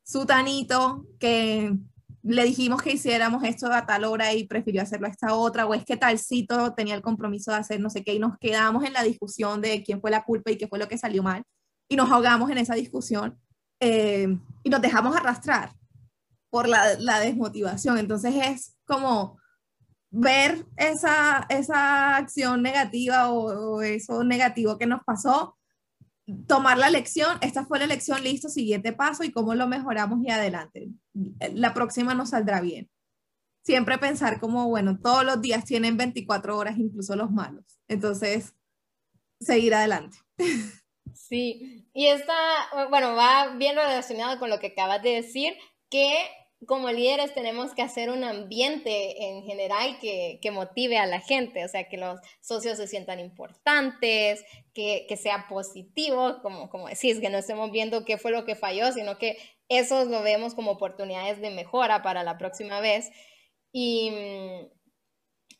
[0.03, 1.75] Sutanito, que
[2.23, 5.73] le dijimos que hiciéramos esto a tal hora y prefirió hacerlo a esta otra, o
[5.73, 8.93] es que talcito tenía el compromiso de hacer no sé qué, y nos quedamos en
[8.93, 11.43] la discusión de quién fue la culpa y qué fue lo que salió mal,
[11.89, 13.39] y nos ahogamos en esa discusión
[13.79, 14.27] eh,
[14.63, 15.73] y nos dejamos arrastrar
[16.49, 17.97] por la, la, desmotivación.
[17.97, 19.37] Entonces es como
[20.15, 25.57] ver esa, esa acción negativa o, eso negativo que nos pasó
[26.47, 30.29] tomar la lección, esta fue la lección, listo, siguiente paso y cómo lo mejoramos y
[30.29, 30.87] adelante.
[31.53, 32.89] La próxima nos saldrá bien.
[33.65, 37.65] Siempre pensar como, bueno, todos los días tienen 24 horas, incluso los malos.
[37.89, 38.53] Entonces,
[39.41, 40.17] seguir adelante.
[41.13, 42.33] Sí, y está,
[42.89, 45.53] bueno, va bien relacionado con lo que acabas de decir,
[45.89, 46.15] que
[46.65, 51.67] como líderes tenemos que hacer un ambiente en general que, motive a la gente, o
[51.67, 57.37] sea, que los socios se sientan importantes, que, sea positivo, como, como decís, que no
[57.37, 59.37] estemos viendo qué fue lo que falló, sino que
[59.69, 63.09] eso lo vemos como oportunidades de mejora para la próxima vez.
[63.71, 64.11] Y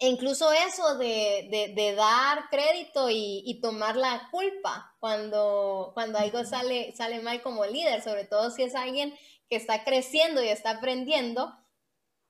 [0.04, 7.22] e incluso eso de, dar crédito y, tomar la culpa cuando, cuando algo sale, sale
[7.22, 9.14] mal como líder, sobre todo si es alguien
[9.54, 11.56] que está creciendo y está aprendiendo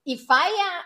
[0.04, 0.86] y falla,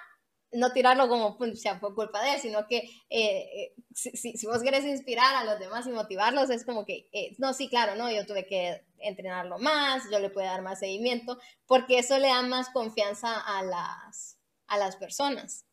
[0.52, 2.78] no tirarlo como, sea, por culpa de él, sino que
[3.10, 7.36] eh, eh, si, vos querés inspirar a los demás y motivarlos, es como que, eh,
[7.40, 11.40] no, sí, claro, no, yo tuve que entrenarlo más, yo le puedo dar más seguimiento,
[11.66, 15.66] porque eso le da más confianza a las, a las personas.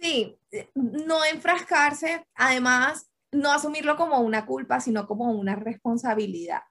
[0.00, 0.38] Sí,
[0.74, 6.62] no enfrascarse, además, no asumirlo como una culpa, sino como una responsabilidad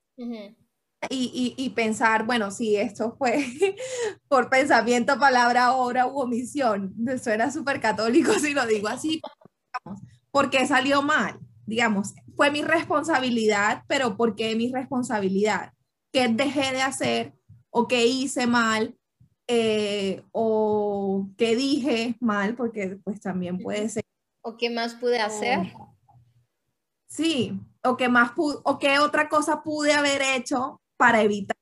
[1.09, 3.45] y, y, pensar, bueno, si esto fue
[4.27, 6.93] por pensamiento, palabra, obra u omisión.
[7.23, 9.21] Suena súper católico si lo digo así,
[10.31, 15.71] porque salió mal, digamos, fue mi responsabilidad, pero ¿por qué mi responsabilidad?
[16.11, 17.33] ¿Qué dejé de hacer
[17.69, 18.95] o qué hice mal?
[19.47, 24.03] Eh, o qué dije mal, porque pues también puede ser.
[24.41, 25.73] ¿O qué más pude hacer?
[27.07, 31.55] sí, o qué más o qué otra cosa pude haber hecho para evitar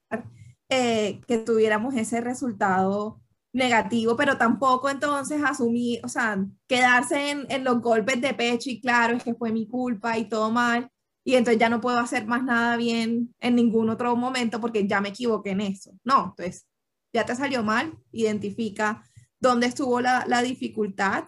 [0.68, 3.22] eh, que tuviéramos ese resultado
[3.54, 8.82] negativo, pero tampoco entonces asumir, o sea, quedarse en, en, los golpes de pecho y
[8.82, 10.90] claro, es que fue mi culpa y todo mal,
[11.24, 15.02] y entonces ya no puedo hacer más nada bien en ningún otro momento porque ya
[15.02, 15.92] me equivoqué en eso.
[16.04, 16.68] No, entonces
[17.14, 19.04] ya te salió mal, identifica
[19.40, 21.26] dónde estuvo la, la dificultad,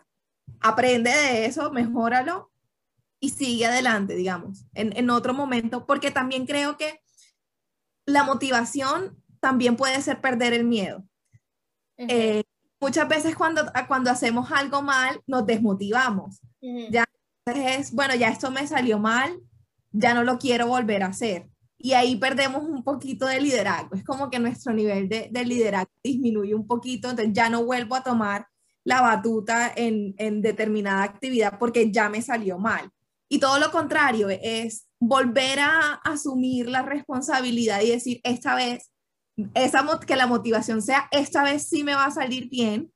[0.62, 2.52] aprende de eso, mejóralo
[3.20, 7.02] y sigue adelante, digamos, en, en otro momento, porque también creo que
[8.10, 11.04] la motivación también puede ser perder el miedo.
[11.98, 12.44] Eh,
[12.80, 16.42] muchas veces cuando, cuando hacemos algo mal, nos desmotivamos.
[16.90, 17.06] Ya
[17.46, 19.40] es, bueno, ya esto me salió mal,
[19.92, 21.50] ya no lo quiero volver a hacer.
[21.78, 23.96] Y ahí perdemos un poquito de liderazgo.
[23.96, 27.96] Es como que nuestro nivel de, de liderazgo disminuye un poquito, entonces ya no vuelvo
[27.96, 28.48] a tomar
[28.84, 32.90] la batuta en, en determinada actividad porque ya me salió mal.
[33.30, 38.92] Y todo lo contrario es volver a asumir la responsabilidad y decir, esta vez,
[39.54, 42.92] esa, que la motivación sea, esta vez sí me va a salir bien,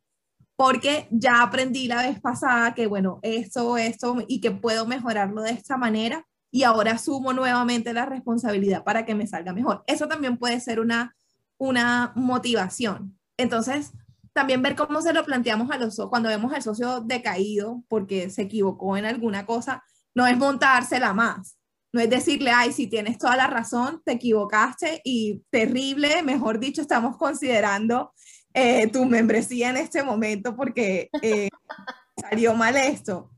[0.55, 5.51] porque ya aprendí la vez pasada que, bueno, esto, esto, y que puedo mejorarlo de
[5.51, 9.83] esta manera, y ahora asumo nuevamente la responsabilidad para que me salga mejor.
[9.87, 11.15] Eso también puede ser una,
[11.57, 13.17] una motivación.
[13.37, 13.91] Entonces,
[14.33, 18.43] también ver cómo se lo planteamos a los cuando vemos al socio decaído porque se
[18.43, 19.83] equivocó en alguna cosa,
[20.13, 21.57] no es montársela más,
[21.93, 26.81] no es decirle, ay, si tienes toda la razón, te equivocaste y terrible, mejor dicho,
[26.81, 28.11] estamos considerando
[28.55, 31.49] eh, tu membresía en este momento porque eh,
[32.17, 33.29] salió mal esto.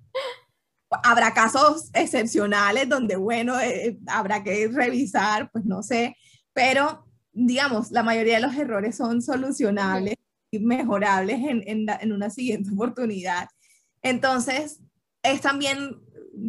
[1.03, 6.15] Habrá casos excepcionales donde, bueno, eh, habrá que revisar, pues no sé,
[6.53, 10.15] pero digamos, la mayoría de los errores son solucionables
[10.49, 13.49] y mejorables en, en una siguiente oportunidad.
[14.01, 14.79] Entonces,
[15.23, 16.04] es también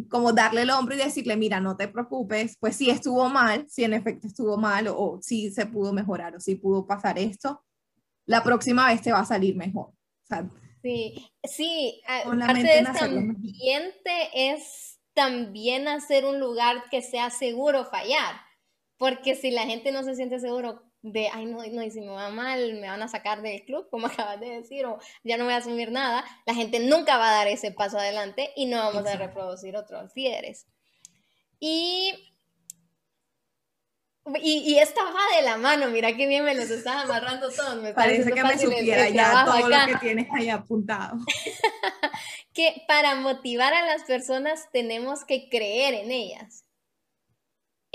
[0.09, 3.83] como darle el hombro y decirle, mira, no te preocupes, pues si estuvo mal, si
[3.83, 7.63] en efecto estuvo mal o, si se pudo mejorar o si pudo pasar esto,
[8.25, 9.91] la próxima vez te va a salir mejor.
[10.81, 18.35] sí, sí, parte de este ambiente es también hacer un lugar que sea seguro fallar,
[18.97, 22.07] porque si la gente no se siente seguro, de, ay, no, no, y si me
[22.07, 25.45] va mal, me van a sacar del club, como acabas de decir, o ya no
[25.45, 28.77] voy a asumir nada, la gente nunca va a dar ese paso adelante y no
[28.77, 30.67] vamos a reproducir otros líderes.
[31.59, 32.33] Y,
[34.41, 37.81] y, y, esta va de la mano, mira qué bien me los estás amarrando todos.
[37.81, 41.17] Me Parece que me supiera ya todo lo que tienes ahí apuntado.
[42.53, 46.66] que para motivar a las personas tenemos que creer en ellas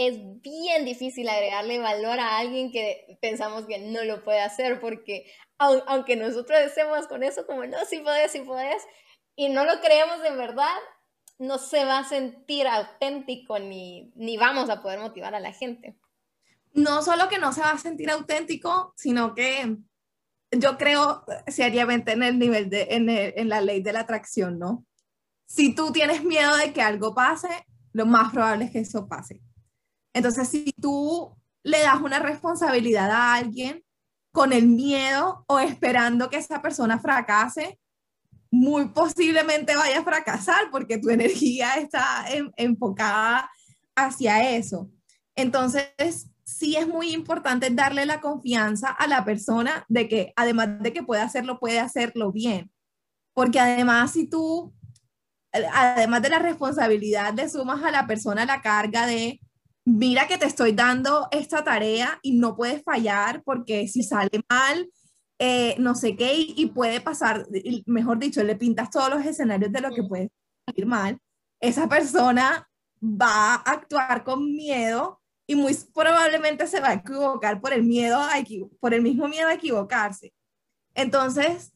[0.09, 5.31] es bien difícil agregarle valor a alguien que pensamos que no lo puede hacer, porque
[5.59, 8.83] aunque nosotros estemos con eso como, no, sí puedes, sí puedes,
[9.37, 10.77] y no lo creemos en verdad,
[11.39, 15.97] no se va a sentir auténtico ni, ni vamos a poder motivar a la gente.
[16.73, 19.77] No solo que no se va a sentir auténtico, sino que
[20.51, 24.85] yo creo seriamente en el nivel de, en, en la ley de la atracción, ¿no?
[25.47, 27.49] Si tú tienes miedo de que algo pase,
[27.93, 29.41] lo más probable es que eso pase.
[30.15, 33.83] Entonces, si tú le das una responsabilidad a alguien
[34.33, 37.79] con el miedo o esperando que esa persona fracase,
[38.51, 43.51] muy posiblemente vaya a fracasar porque tu energía está enfocada
[43.95, 44.91] hacia eso.
[45.35, 50.93] Entonces, sí es muy importante darle la confianza a la persona de que además de
[50.93, 52.71] que puede hacerlo, puede hacerlo bien.
[53.35, 54.75] Porque además, si tú,
[55.73, 59.41] además de la responsabilidad, le sumas a la persona la carga de
[59.85, 64.89] mira que te estoy dando esta tarea y no puedes fallar porque si sale mal,
[65.39, 67.47] eh, no sé qué, y, puede pasar,
[67.87, 70.30] mejor dicho, le pintas todos los escenarios de lo que puede
[70.66, 71.18] salir mal,
[71.61, 72.68] esa persona
[73.03, 78.18] va a actuar con miedo y muy probablemente se va a equivocar por el miedo
[78.18, 78.35] a
[78.80, 80.33] por el mismo miedo a equivocarse.
[80.95, 81.72] Entonces,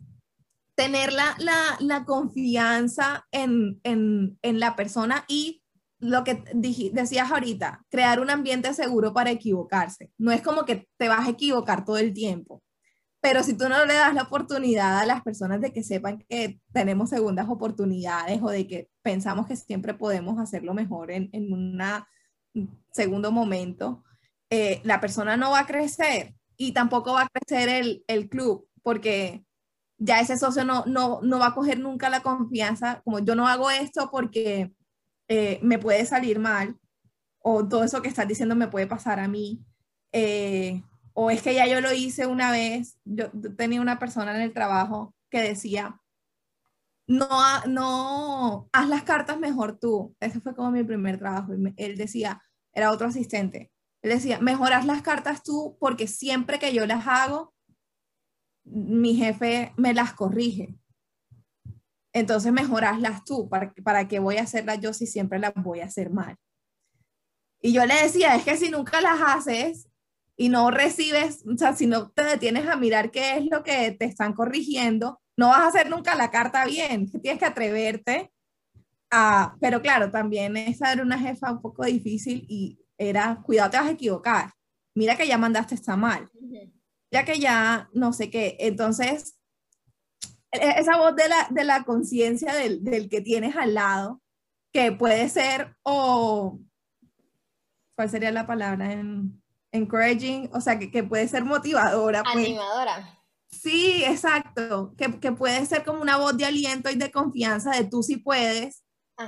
[0.76, 5.62] tener la, la, la confianza en, en, en la persona y
[5.98, 10.10] lo que decías ahorita, crear un ambiente seguro para equivocarse.
[10.18, 12.62] No es como que te vas a equivocar todo el tiempo,
[13.20, 16.60] pero si tú no le das la oportunidad a las personas de que sepan que
[16.72, 21.82] tenemos segundas oportunidades o de que pensamos que siempre podemos hacerlo mejor en, en un
[22.92, 24.04] segundo momento,
[24.48, 28.68] eh, la persona no va a crecer y tampoco va a crecer el, el club
[28.82, 29.44] porque
[29.98, 33.48] ya ese socio no, no, no va a coger nunca la confianza, como yo no
[33.48, 34.72] hago esto porque
[35.28, 36.78] eh, me puede salir mal,
[37.38, 39.64] o todo eso que estás diciendo me puede pasar a mí,
[40.12, 40.82] eh,
[41.14, 44.52] o es que ya yo lo hice una vez, yo tenía una persona en el
[44.52, 46.00] trabajo que decía,
[47.06, 47.28] no,
[47.66, 50.14] no, haz las cartas mejor tú.
[50.20, 51.52] Ese fue como mi primer trabajo.
[51.76, 53.70] él decía, era otro asistente.
[54.02, 57.54] Él decía, mejor haz las cartas tú porque siempre que yo las hago,
[58.64, 60.74] mi jefe me las corrige.
[62.16, 65.84] Entonces mejoraslas tú, ¿para, ¿para qué voy a hacerlas yo si siempre las voy a
[65.84, 66.34] hacer mal?
[67.60, 69.86] Y yo le decía, es que si nunca las haces
[70.34, 73.90] y no recibes, o sea, si no te detienes a mirar qué es lo que
[73.90, 78.32] te están corrigiendo, no vas a hacer nunca la carta bien, tienes que atreverte
[79.10, 83.76] a, pero claro, también esa era una jefa un poco difícil y era, cuidado, te
[83.76, 84.52] vas a equivocar,
[84.94, 86.30] mira que ya mandaste está mal,
[87.12, 89.35] ya que ya no sé qué, entonces
[90.60, 94.20] esa voz de la, de la conciencia del, del, que tienes al lado,
[94.72, 96.58] que puede ser o,
[97.94, 98.92] ¿cuál sería la palabra?
[98.92, 99.42] En,
[99.72, 102.22] encouraging, o sea, que, que puede ser motivadora.
[102.22, 102.46] Pues.
[102.46, 103.12] Animadora.
[103.50, 107.84] Sí, exacto, que, que, puede ser como una voz de aliento y de confianza de
[107.84, 108.82] tú sí puedes,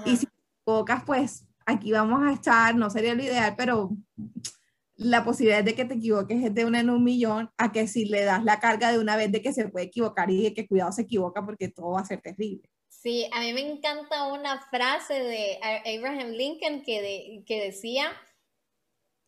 [0.04, 3.90] y si te equivocas, pues aquí vamos a estar, no sería lo ideal, pero
[4.98, 8.04] la posibilidad de que te equivoques es de una en un millón, a que si
[8.04, 10.66] le das la carga de una vez de que se puede equivocar y de que
[10.66, 12.68] cuidado se equivoca porque todo va a ser terrible.
[12.88, 18.10] Sí, a mí me encanta una frase de Abraham Lincoln que, que decía,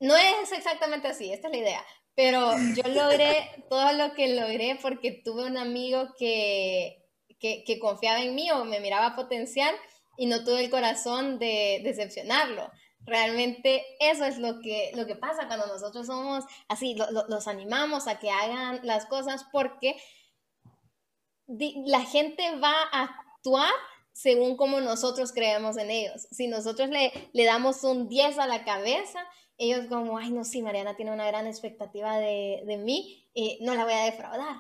[0.01, 1.85] no es exactamente así, esta es la idea,
[2.16, 7.07] pero yo logré todo lo que logré porque tuve un amigo que,
[7.39, 9.75] que, que confiaba en mí o me miraba potencial
[10.16, 12.73] y no tuve el corazón de decepcionarlo.
[13.11, 16.96] Realmente eso es lo que, lo que pasa cuando nosotros somos así,
[17.28, 20.00] los animamos a que hagan las cosas porque
[21.48, 23.72] la gente va a actuar
[24.12, 26.28] según como nosotros creemos en ellos.
[26.30, 29.26] Si nosotros le, le damos un 10 a la cabeza,
[29.58, 33.74] ellos como, ay, no, sí, Mariana tiene una gran expectativa de, de mí, eh, no
[33.74, 34.56] la voy a defraudar.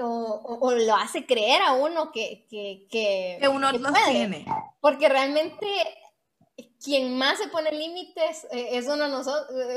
[0.00, 4.46] O, o, lo hace creer a uno que, que, que, que uno lo tiene.
[4.80, 5.66] Porque realmente
[6.82, 9.06] quien más se pone límites eh, es, uno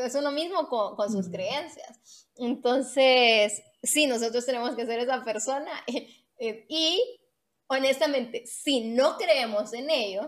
[0.05, 2.27] es uno mismo con, con sus creencias.
[2.37, 5.71] Entonces, sí, nosotros tenemos que ser esa persona.
[6.39, 7.19] y
[7.67, 10.27] honestamente, si no creemos en ellos,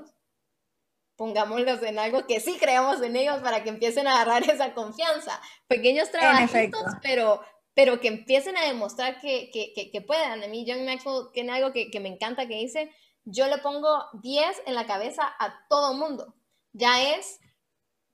[1.16, 5.40] pongámoslos en algo que sí creemos en ellos para que empiecen a agarrar esa confianza.
[5.68, 7.42] Pequeños trabajitos, pero,
[7.74, 10.44] pero que empiecen a demostrar que, que, que, puedan.
[10.44, 12.92] A mí John Maxwell tiene algo que, que me encanta que dice,
[13.26, 16.36] yo le pongo 10 en la cabeza a todo mundo.
[16.74, 17.40] Ya es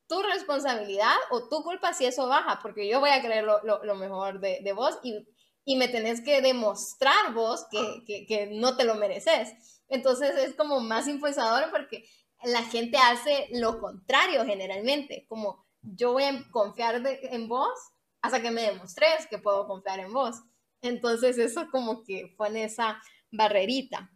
[0.07, 3.95] tu responsabilidad o tu culpa si eso baja, porque yo voy a creer lo, lo,
[3.95, 5.27] mejor de, de, vos y,
[5.65, 9.81] y, me tenés que demostrar vos que, que, no te lo mereces.
[9.87, 12.05] Entonces es como más impulsador porque
[12.43, 17.77] la gente hace lo contrario generalmente, como yo voy a confiar en vos
[18.21, 20.37] hasta que me demostres que puedo confiar en vos.
[20.81, 23.01] Entonces eso como que pone esa
[23.31, 24.11] barrerita.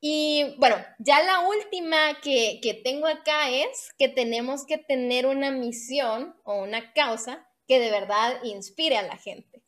[0.00, 5.50] Y bueno, ya la última que, que tengo acá es que tenemos que tener una
[5.50, 9.62] misión o una causa que de verdad inspire a la gente,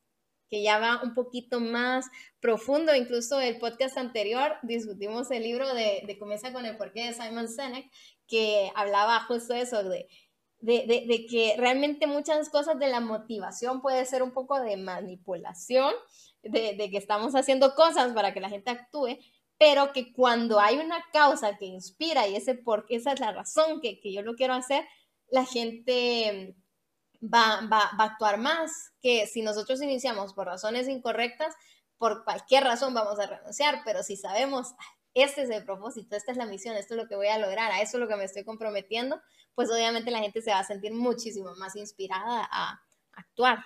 [0.49, 2.07] que ya va un poquito más
[2.41, 2.95] profundo.
[2.95, 7.49] Incluso el podcast anterior discutimos el libro de, de Comienza con el porqué de Simon
[7.49, 7.91] Sinek,
[8.29, 10.09] que hablaba justo de eso, de,
[10.61, 15.93] de, de, que realmente muchas cosas de la motivación puede ser un poco de manipulación,
[16.43, 19.19] de, de que estamos haciendo cosas para que la gente actúe,
[19.61, 23.83] pero que cuando hay una causa que inspira y ese por esa es la razón
[23.83, 24.87] que, que yo lo quiero hacer,
[25.29, 26.57] la gente
[27.23, 31.55] va, va, va, a actuar más que si nosotros iniciamos por razones incorrectas,
[31.99, 34.69] por cualquier razón vamos a renunciar, pero si sabemos,
[35.13, 37.71] este es el propósito, esta es la misión, esto es lo que voy a lograr,
[37.71, 39.21] a eso es lo que me estoy comprometiendo,
[39.55, 42.81] pues obviamente la gente se va a sentir muchísimo más inspirada a
[43.13, 43.63] actuar.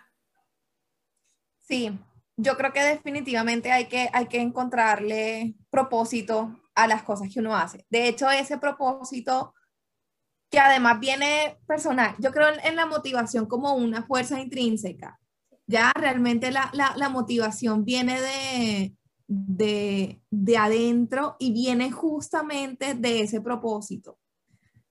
[1.60, 1.96] Sí,
[2.36, 7.56] yo creo que definitivamente hay que, hay que encontrarle propósito a las cosas que uno
[7.56, 7.86] hace.
[7.90, 9.54] De hecho, ese propósito
[10.50, 15.18] que además viene personal, yo creo en, la motivación como una fuerza intrínseca.
[15.66, 18.94] Ya realmente la, la, motivación viene de,
[19.26, 24.18] de, de adentro y viene justamente de ese propósito.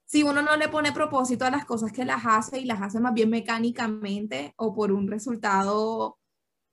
[0.06, 3.00] Si uno no le pone propósito a las cosas que las hace y las hace
[3.00, 6.18] más bien mecánicamente o por un resultado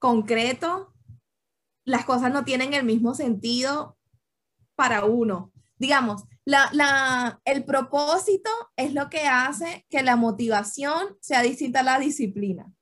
[0.00, 0.92] concreto,
[1.84, 3.96] las cosas no tienen el mismo sentido
[4.74, 5.52] para uno.
[5.78, 11.98] Digamos, la, el propósito es lo que hace que la motivación sea distinta a la
[11.98, 12.72] disciplina.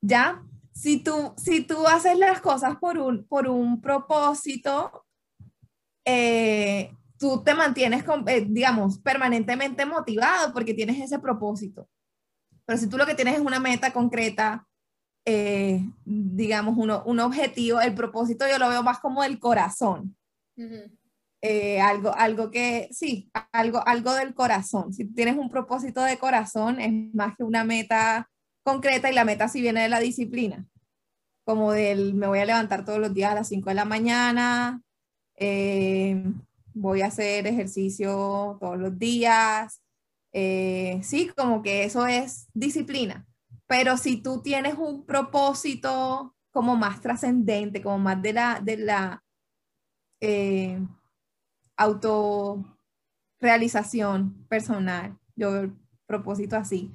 [0.00, 0.42] ¿Ya?
[0.72, 5.04] Si tú, si tú haces las cosas por un, por un propósito,
[6.04, 11.88] eh, tú te mantienes, eh, digamos, permanentemente motivado porque tienes ese propósito.
[12.64, 14.67] Pero si tú lo que tienes es una meta concreta,
[15.30, 20.16] eh, digamos, uno, un objetivo, el propósito yo lo veo más como el corazón.
[21.42, 24.94] Eh, algo, algo que, sí, algo, algo del corazón.
[24.94, 28.30] Si tienes un propósito de corazón, es más que una meta
[28.62, 30.66] concreta y la meta sí viene de la disciplina,
[31.44, 34.80] como del me voy a levantar todos los días a las 5 de la mañana,
[35.36, 36.24] eh,
[36.72, 39.82] voy a hacer ejercicio todos los días.
[40.32, 43.27] sí, como que eso es disciplina.
[43.68, 49.22] Pero si tú tienes un propósito como más trascendente, como más de la, de la
[50.20, 50.80] eh,
[51.76, 55.68] autorrealización personal, yo
[56.06, 56.92] propósito así,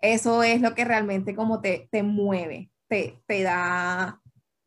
[0.00, 4.20] eso es lo que realmente como te, te mueve, te, te da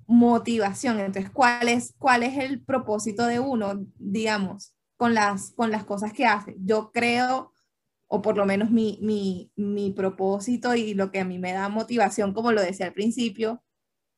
[0.08, 1.00] motivación.
[1.00, 6.14] Entonces, ¿cuál es, ¿cuál es el propósito de uno, digamos, con las, con las cosas
[6.14, 6.56] que hace?
[6.60, 7.53] Yo creo
[8.16, 11.68] o por lo menos mi, mi, mi, propósito y lo que a mí me da
[11.68, 13.64] motivación, como lo decía al principio,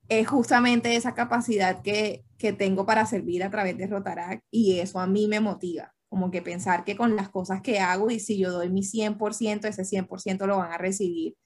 [0.09, 4.99] es justamente esa capacidad que, que tengo para servir a través de Rotarac y eso
[4.99, 8.37] a mí me motiva, como que pensar que con las cosas que hago y si
[8.37, 11.37] yo doy mi 100%, ese 100% lo van a recibir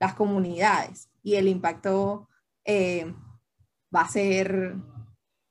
[0.00, 2.28] las comunidades y el impacto
[2.64, 3.14] eh,
[3.94, 4.74] va a ser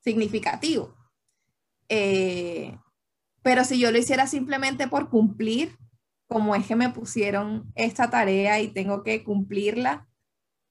[0.00, 0.94] significativo.
[1.88, 2.76] Eh,
[3.42, 5.78] pero si yo lo hiciera simplemente por cumplir,
[6.32, 10.08] como es que me pusieron esta tarea y tengo que cumplirla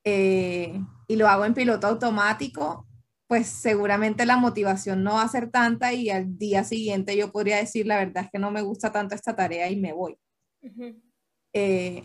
[0.04, 0.74] eh,
[1.08, 2.88] y lo hago en piloto automático,
[3.28, 7.58] pues seguramente la motivación no va a ser tanta y al día siguiente yo podría
[7.58, 10.18] decir la verdad es que no me gusta tanto esta tarea y me voy.
[11.54, 12.04] Eh,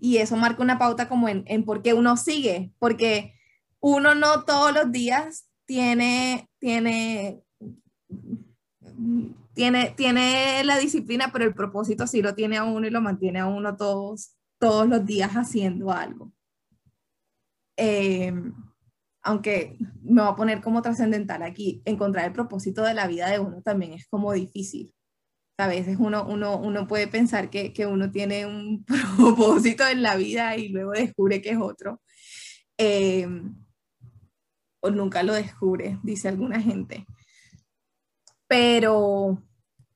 [0.00, 3.34] y eso marca una pauta como en, en por qué uno sigue, porque
[3.80, 7.42] uno no todos los días tiene, tiene
[9.58, 13.40] tiene, tiene la disciplina, pero el propósito sí lo tiene a uno y lo mantiene
[13.40, 16.32] a uno todos, todos los días haciendo algo.
[17.76, 18.32] Eh,
[19.20, 23.40] aunque me voy a poner como trascendental aquí, encontrar el propósito de la vida de
[23.40, 24.94] uno también es como difícil.
[25.58, 28.84] A veces uno, uno, uno puede pensar que, que uno tiene un
[29.16, 32.00] propósito en la vida y luego descubre que es otro.
[32.78, 33.26] Eh,
[34.78, 37.04] o nunca lo descubre, dice alguna gente.
[38.46, 39.42] Pero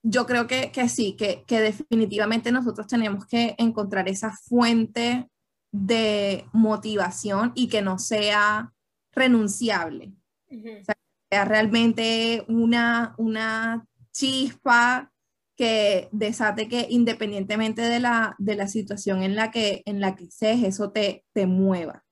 [0.02, 5.28] yo creo que, que sí, que, que, definitivamente nosotros tenemos que encontrar esa fuente
[5.70, 8.72] de motivación y que no sea
[9.12, 10.12] renunciable.
[10.50, 15.12] o sea, que sea realmente una, una chispa
[15.56, 20.24] que desate que independientemente de la, de la situación en la que, en la que
[20.24, 22.04] estés, eso te, te mueva.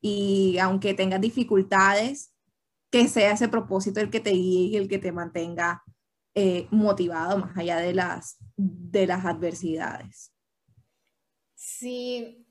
[0.00, 2.32] Y aunque tengas dificultades,
[2.90, 5.82] que sea ese propósito el que te guíe y el que te mantenga
[6.38, 10.32] eh, motivado más allá de las, de las adversidades.
[11.54, 12.48] Sí,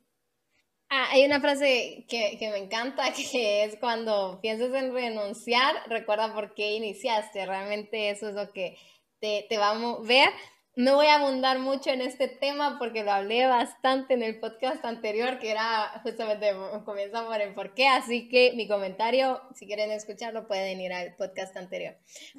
[0.89, 6.33] Ah, hay una frase que, que, me encanta, que es cuando piensas en renunciar, recuerda
[6.33, 7.45] por qué iniciaste.
[7.45, 8.77] Realmente eso es lo que
[9.19, 10.29] te, te va a mover.
[10.77, 14.85] No voy a abundar mucho en este tema porque lo hablé bastante en el podcast
[14.85, 16.53] anterior, que era justamente
[16.85, 21.15] comienza por el por qué, así que mi comentario, si quieren escucharlo, pueden ir al
[21.15, 21.97] podcast anterior.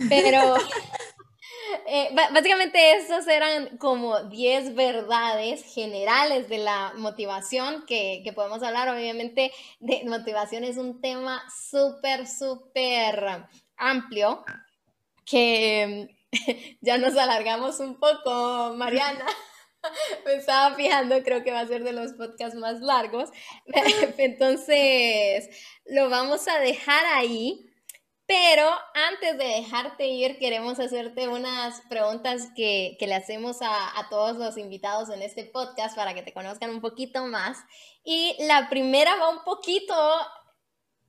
[0.08, 0.54] Pero
[1.86, 8.88] Eh, básicamente estos eran como 10 verdades generales de la motivación que, que, podemos hablar.
[8.88, 13.46] Obviamente, de motivación es un tema súper, súper
[13.76, 14.44] amplio
[15.24, 16.16] que
[16.80, 19.26] ya nos alargamos un poco, Mariana.
[20.26, 23.30] Me estaba fijando, creo que va a ser de los podcasts más largos.
[24.18, 25.48] Entonces,
[25.86, 27.67] lo vamos a dejar ahí.
[28.28, 34.10] Pero antes de dejarte ir, queremos hacerte unas preguntas que, que le hacemos a, a,
[34.10, 37.56] todos los invitados en este podcast para que te conozcan un poquito más.
[38.04, 39.94] Y la primera va un poquito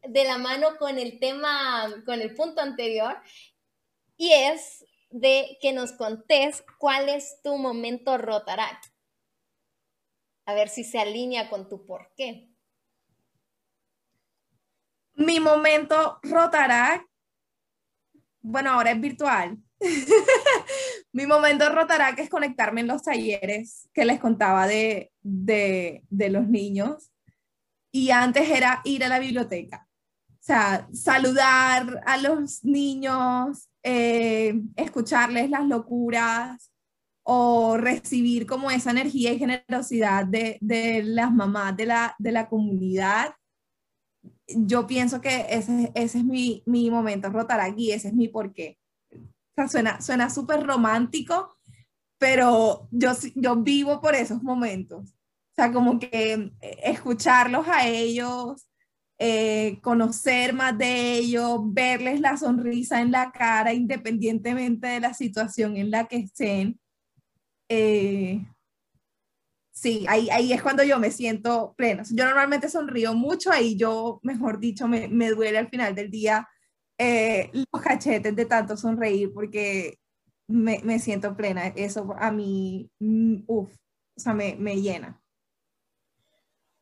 [0.02, 3.18] de la mano con el tema, con el punto anterior,
[4.16, 8.86] y es de que nos contés cuál es tu momento Rotaract.
[10.46, 12.48] A ver si se alinea con tu por qué.
[15.16, 17.09] Mi momento Rotaract
[18.50, 19.58] bueno, ahora es virtual.
[21.14, 26.30] Mi momento rotará que es conectarme en los talleres que les contaba de, de, de
[26.30, 27.12] los niños.
[27.91, 29.88] Y antes era ir a la biblioteca.
[30.30, 36.72] O sea, saludar a los niños, eh, escucharles las locuras
[37.24, 42.50] o recibir como esa energía y generosidad de, de las mamás de la, de la
[42.50, 43.34] comunidad
[44.56, 48.78] yo pienso que ese, ese es mi, mi momento rotar aquí, ese es mi porqué.
[49.12, 49.18] O
[49.56, 51.56] sea, suena suena súper romántico,
[52.18, 55.12] pero yo, yo vivo por esos momentos.
[55.12, 58.70] O sea, como que eh, escucharlos a ellos,
[59.18, 65.76] eh, conocer más de ellos, verles la sonrisa en la cara independientemente de la situación
[65.76, 66.80] en la que estén.
[67.68, 68.45] Eh,
[69.80, 72.04] sí, ahí, ahí es cuando yo me siento plena.
[72.12, 76.48] Yo normalmente sonrío mucho, ahí yo, mejor dicho, me, me duele al final del día
[76.98, 79.98] eh, los cachetes de tanto sonreír porque
[80.48, 81.68] me, me, siento plena.
[81.68, 85.22] Eso a mí, mm, uff, o sea, me, me llena.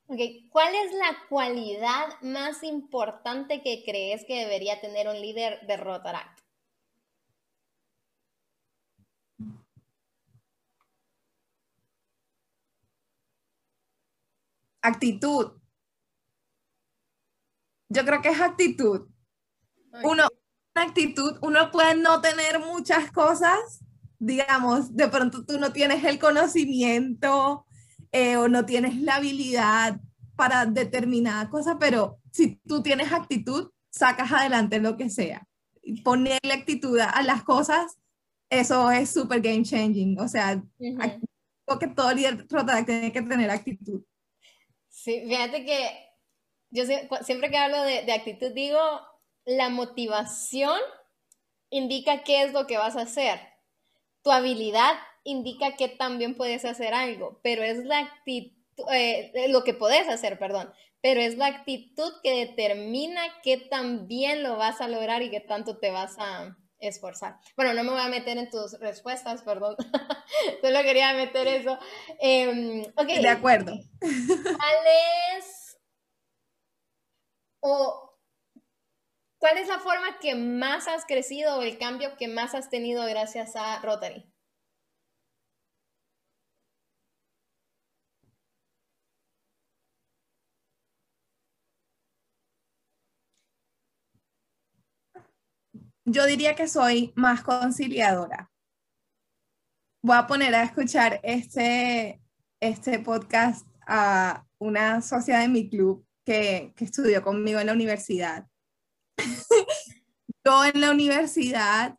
[0.08, 0.48] Okay.
[0.50, 6.37] ¿Cuál es la cualidad más importante que crees que debería tener un líder de Rotaract?
[14.88, 15.52] Actitud.
[17.90, 19.08] Yo creo que es actitud.
[20.04, 20.28] Uno,
[20.76, 23.84] actitud, uno puede no tener muchas cosas,
[24.20, 27.66] digamos, de pronto tú no tienes el conocimiento
[28.12, 30.00] eh, o no tienes la habilidad
[30.36, 35.48] para determinada cosa, pero si tú tienes actitud, sacas adelante lo que sea.
[36.04, 37.98] Ponerle actitud a las cosas,
[38.50, 40.20] eso es súper game changing.
[40.20, 42.46] O sea, creo que todo líder
[42.86, 44.04] tiene que tener actitud.
[45.08, 46.10] Sí, fíjate que
[46.70, 46.84] yo
[47.22, 48.78] siempre que hablo de, actitud digo,
[49.46, 50.78] la motivación
[51.70, 53.40] indica qué es lo que vas a hacer.
[54.22, 58.52] Tu habilidad indica que también puedes hacer algo, pero es la actitud,
[58.92, 64.44] eh, lo que puedes hacer, perdón, pero es la actitud que determina qué tan bien
[64.44, 67.40] lo vas a lograr y qué tanto te vas a, esforzar.
[67.56, 69.76] Bueno, no me voy a meter en tus respuestas, perdón.
[70.62, 71.78] Solo quería meter eso.
[72.20, 73.22] Eh, okay.
[73.22, 73.74] De acuerdo.
[74.00, 74.78] ¿Cuál
[75.38, 75.78] es
[77.60, 78.20] o
[79.40, 83.06] cuál es la forma que más has crecido o el cambio que más has tenido
[83.06, 84.32] gracias a Rotary?
[96.08, 98.50] Yo diría que soy más conciliadora.
[100.02, 102.22] voy a poner a escuchar este,
[102.62, 108.48] este podcast a una socia de mi club que, que estudió conmigo en la universidad.
[110.46, 111.98] Yo en la universidad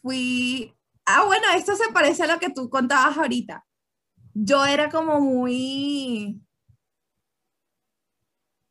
[0.00, 0.72] fui...
[1.06, 3.66] Ah, bueno, esto se parece a lo que tú contabas ahorita.
[4.32, 6.40] Yo era como muy...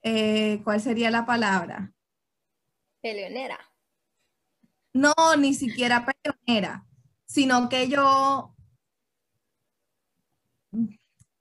[0.04, 1.92] Eh, ¿Cuál sería la palabra?
[3.02, 3.69] Peleonera.
[4.94, 6.86] No, ni siquiera peleonera,
[7.26, 8.56] sino que yo,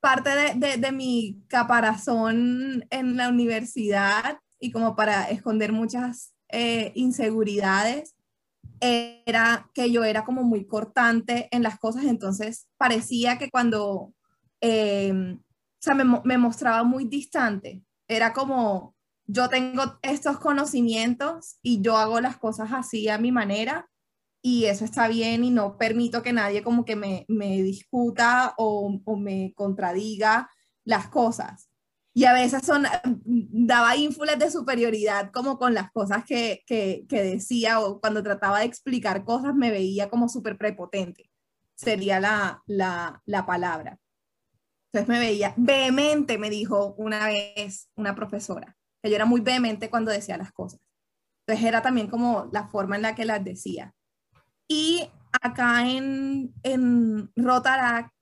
[0.01, 8.15] parte de, mi caparazón en la universidad y como para esconder muchas eh, inseguridades,
[8.81, 14.13] era que yo era como muy cortante en las cosas, entonces parecía que cuando,
[14.61, 18.95] eh, o sea, me, me mostraba muy distante, era como,
[19.29, 23.89] yo tengo estos conocimientos y yo hago las cosas así a mi manera
[24.43, 28.99] y eso está bien y no permito que nadie como que me, me discuta o,
[29.05, 30.51] o, me contradiga
[30.85, 31.69] las cosas.
[32.15, 32.87] Y a veces son,
[33.25, 38.65] daba ínfulas de superioridad como con las cosas que, que, decía o cuando trataba de
[38.65, 41.31] explicar cosas me veía como súper prepotente,
[41.77, 43.99] sería la, la, la palabra.
[44.91, 49.91] Entonces me veía vehemente, me dijo una vez una profesora que yo era muy vehemente
[49.91, 50.81] cuando decía las cosas.
[51.47, 53.95] Entonces era también como la forma en la que las decía.
[54.69, 58.13] Y acá en, en Rotaract,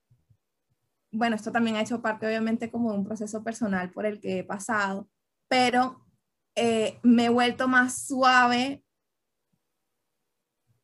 [1.13, 4.41] bueno, esto también ha hecho parte obviamente como de un proceso personal por el que
[4.41, 5.09] he pasado,
[5.49, 6.07] pero
[6.55, 8.85] eh, me he vuelto más suave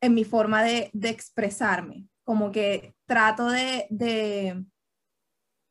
[0.01, 4.65] en mi forma de, de expresarme, como que trato de, de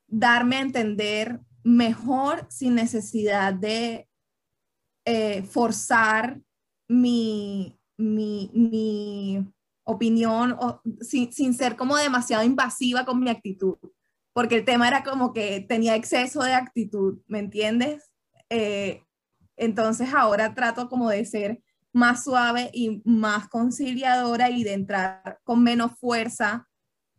[0.08, 4.08] darme a entender mejor sin necesidad de
[5.04, 6.40] eh, forzar
[6.88, 9.52] mi, mi, mi
[9.84, 10.56] opinión
[11.00, 13.76] sin, sin, ser como demasiado invasiva con mi actitud,
[14.32, 18.12] porque el tema era como que tenía exceso de actitud, ¿me entiendes?
[18.50, 19.02] Eh,
[19.56, 25.62] entonces ahora trato como de ser más suave y más conciliadora y de entrar con
[25.62, 26.68] menos fuerza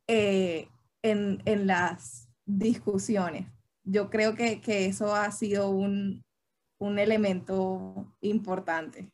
[0.08, 0.68] eh,
[1.02, 3.48] en, en, las discusiones.
[3.84, 6.24] Yo creo que, que eso ha sido un,
[6.84, 9.10] un elemento importante.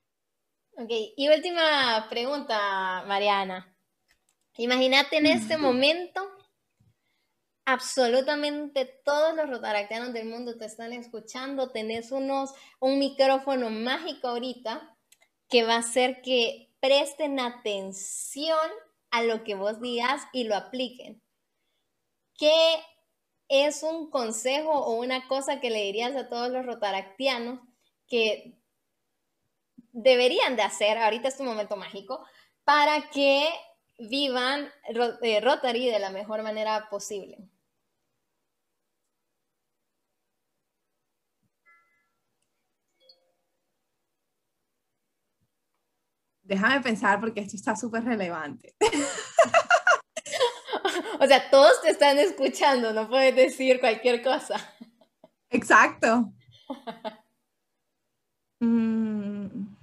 [0.76, 3.76] Ok, y última pregunta, Mariana.
[4.58, 6.22] Imagínate en este momento,
[7.66, 14.98] absolutamente todos los rotaractianos del mundo te están escuchando, tenés unos, un micrófono mágico ahorita
[15.48, 18.70] que va a hacer que presten atención
[19.12, 21.22] a lo que vos digas y lo apliquen.
[22.36, 22.80] ¿Qué
[23.50, 27.60] es un consejo o una cosa que le dirías a todos los rotaractianos
[28.08, 28.56] que
[29.92, 32.24] deberían de hacer, ahorita es tu momento mágico,
[32.64, 33.50] para que
[33.98, 34.72] vivan
[35.22, 37.38] eh, Rotary de la mejor manera posible?
[46.44, 48.76] Déjame pensar porque esto está súper relevante.
[51.20, 54.56] O sea, todos te están escuchando, no puedes decir cualquier cosa.
[55.50, 56.34] Exacto.
[58.62, 59.76] Mm.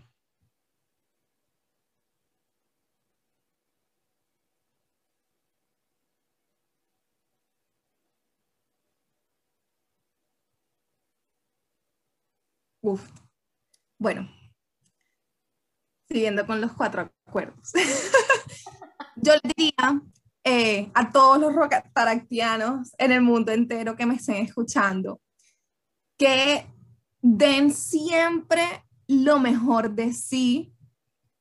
[12.81, 13.11] Uf.
[13.99, 14.29] Bueno,
[16.09, 17.73] siguiendo con los cuatro acuerdos.
[19.17, 20.01] Yo le diría
[20.49, 25.21] eh, a todos los rocataractianos en el mundo entero que me estén escuchando,
[26.17, 26.65] que
[27.21, 28.63] den siempre
[29.09, 30.73] lo mejor de sí,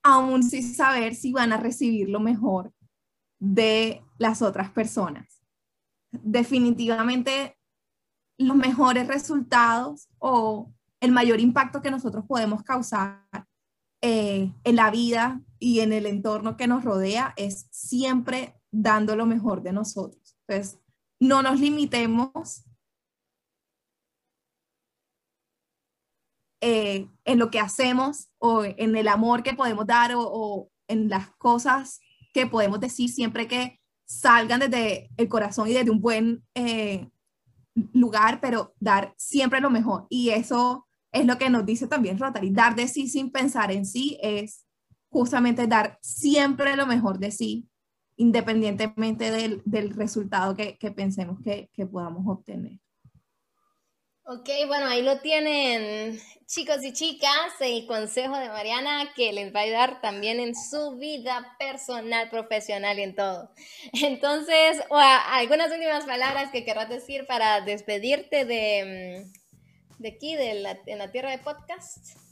[0.01, 2.73] aún sin saber si van a recibir lo mejor
[3.37, 5.39] de las otras personas.
[6.09, 7.59] Definitivamente
[8.39, 13.23] los mejores resultados o el mayor impacto que nosotros podemos causar
[14.01, 19.25] eh, en la vida y en el entorno que nos rodea es siempre dando lo
[19.25, 20.37] mejor de nosotros.
[20.47, 20.79] Entonces,
[21.19, 22.65] no nos limitemos
[26.61, 31.29] eh, en lo que hacemos o en el amor que podemos dar o, en las
[31.37, 31.99] cosas
[32.33, 37.09] que podemos decir siempre que salgan desde el corazón y desde un buen eh,
[37.93, 40.05] lugar, pero dar siempre lo mejor.
[40.09, 42.51] Y eso es lo que nos dice también Rotary.
[42.51, 44.65] Dar de sí sin pensar en sí es
[45.09, 47.69] justamente dar siempre lo mejor de sí
[48.17, 52.79] independientemente del, del resultado que, que, pensemos que, que, podamos obtener.
[54.23, 59.59] Ok, bueno, ahí lo tienen chicos y chicas, el consejo de Mariana que les va
[59.59, 63.51] a ayudar también en su vida personal, profesional y en todo.
[63.93, 70.79] Entonces, algunas últimas palabras que querrás decir para despedirte de, mm, de aquí, de la,
[70.85, 72.24] en la tierra de podcast.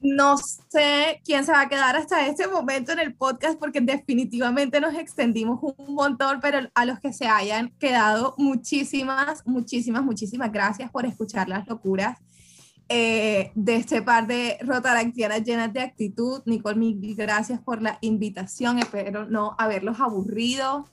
[0.00, 4.80] No sé quién se va a quedar hasta este momento en el podcast porque definitivamente
[4.80, 10.90] nos extendimos un montón, pero a los que se hayan quedado, muchísimas, muchísimas, muchísimas gracias
[10.90, 12.18] por escuchar las locuras
[12.90, 16.42] eh, de este par de rotaractianas llenas de actitud.
[16.46, 18.78] Nicole, mil gracias por la invitación.
[18.78, 20.86] Espero no haberlos aburrido.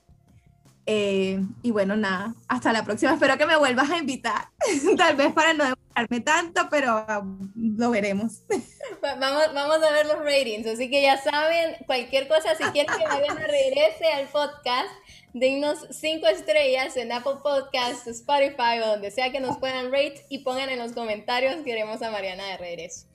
[0.88, 3.14] Eh, y bueno, nada, hasta la próxima.
[3.14, 4.50] Espero que me vuelvas a invitar.
[4.98, 8.44] Tal vez para no demorarme tanto, pero um, lo veremos.
[9.02, 10.68] Vamos, vamos a ver los ratings.
[10.68, 14.90] Así que ya saben, cualquier cosa, si quieren que Mariana regrese al podcast,
[15.36, 20.38] Denos cinco estrellas en Apple Podcasts, Spotify o donde sea que nos puedan rate y
[20.38, 23.06] pongan en los comentarios queremos a Mariana de regreso.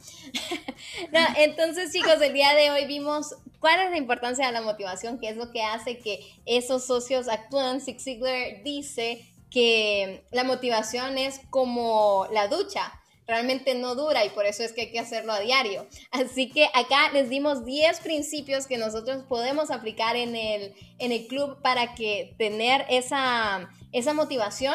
[1.39, 5.31] entonces chicos, el día de hoy vimos cuál es la importancia de la motivación, qué
[5.31, 7.81] es lo que hace que esos socios actúen.
[7.81, 13.00] Zig Ziglar dice que la motivación es como la ducha
[13.31, 15.87] realmente no dura y por eso es que hay que hacerlo a diario.
[16.11, 21.27] Así que acá les dimos 10 principios que nosotros podemos aplicar en el, en el
[21.29, 24.75] club para que tener esa, esa motivación.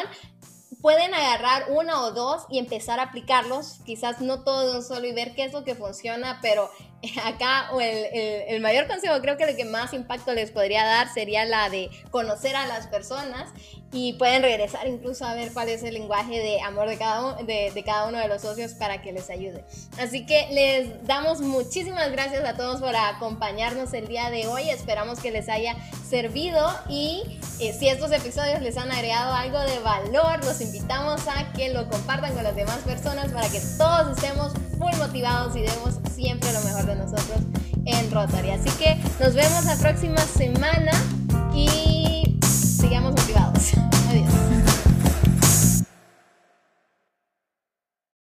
[0.80, 5.06] Pueden agarrar una o dos y empezar a aplicarlos, quizás no todo de un solo
[5.06, 6.70] y ver qué es lo que funciona, pero
[7.24, 8.06] acá o el,
[8.48, 11.90] el, mayor consejo, creo que el que más impacto les podría dar sería la de
[12.10, 13.50] conocer a las personas
[13.96, 17.82] y pueden regresar incluso a ver cuál es el lenguaje de amor de cada, de,
[17.82, 19.64] cada uno de los socios para que les ayude.
[19.98, 24.68] Así que les damos muchísimas gracias a todos por acompañarnos el día de hoy.
[24.68, 25.74] Esperamos que les haya
[26.06, 31.50] servido y eh, si estos episodios les han agregado algo de valor, los invitamos a
[31.54, 35.94] que lo compartan con las demás personas para que todos estemos muy motivados y demos
[36.14, 37.38] siempre lo mejor de nosotros
[37.86, 38.50] en Rotary.
[38.50, 40.92] Así que nos vemos la próxima semana
[41.54, 43.14] y sigamos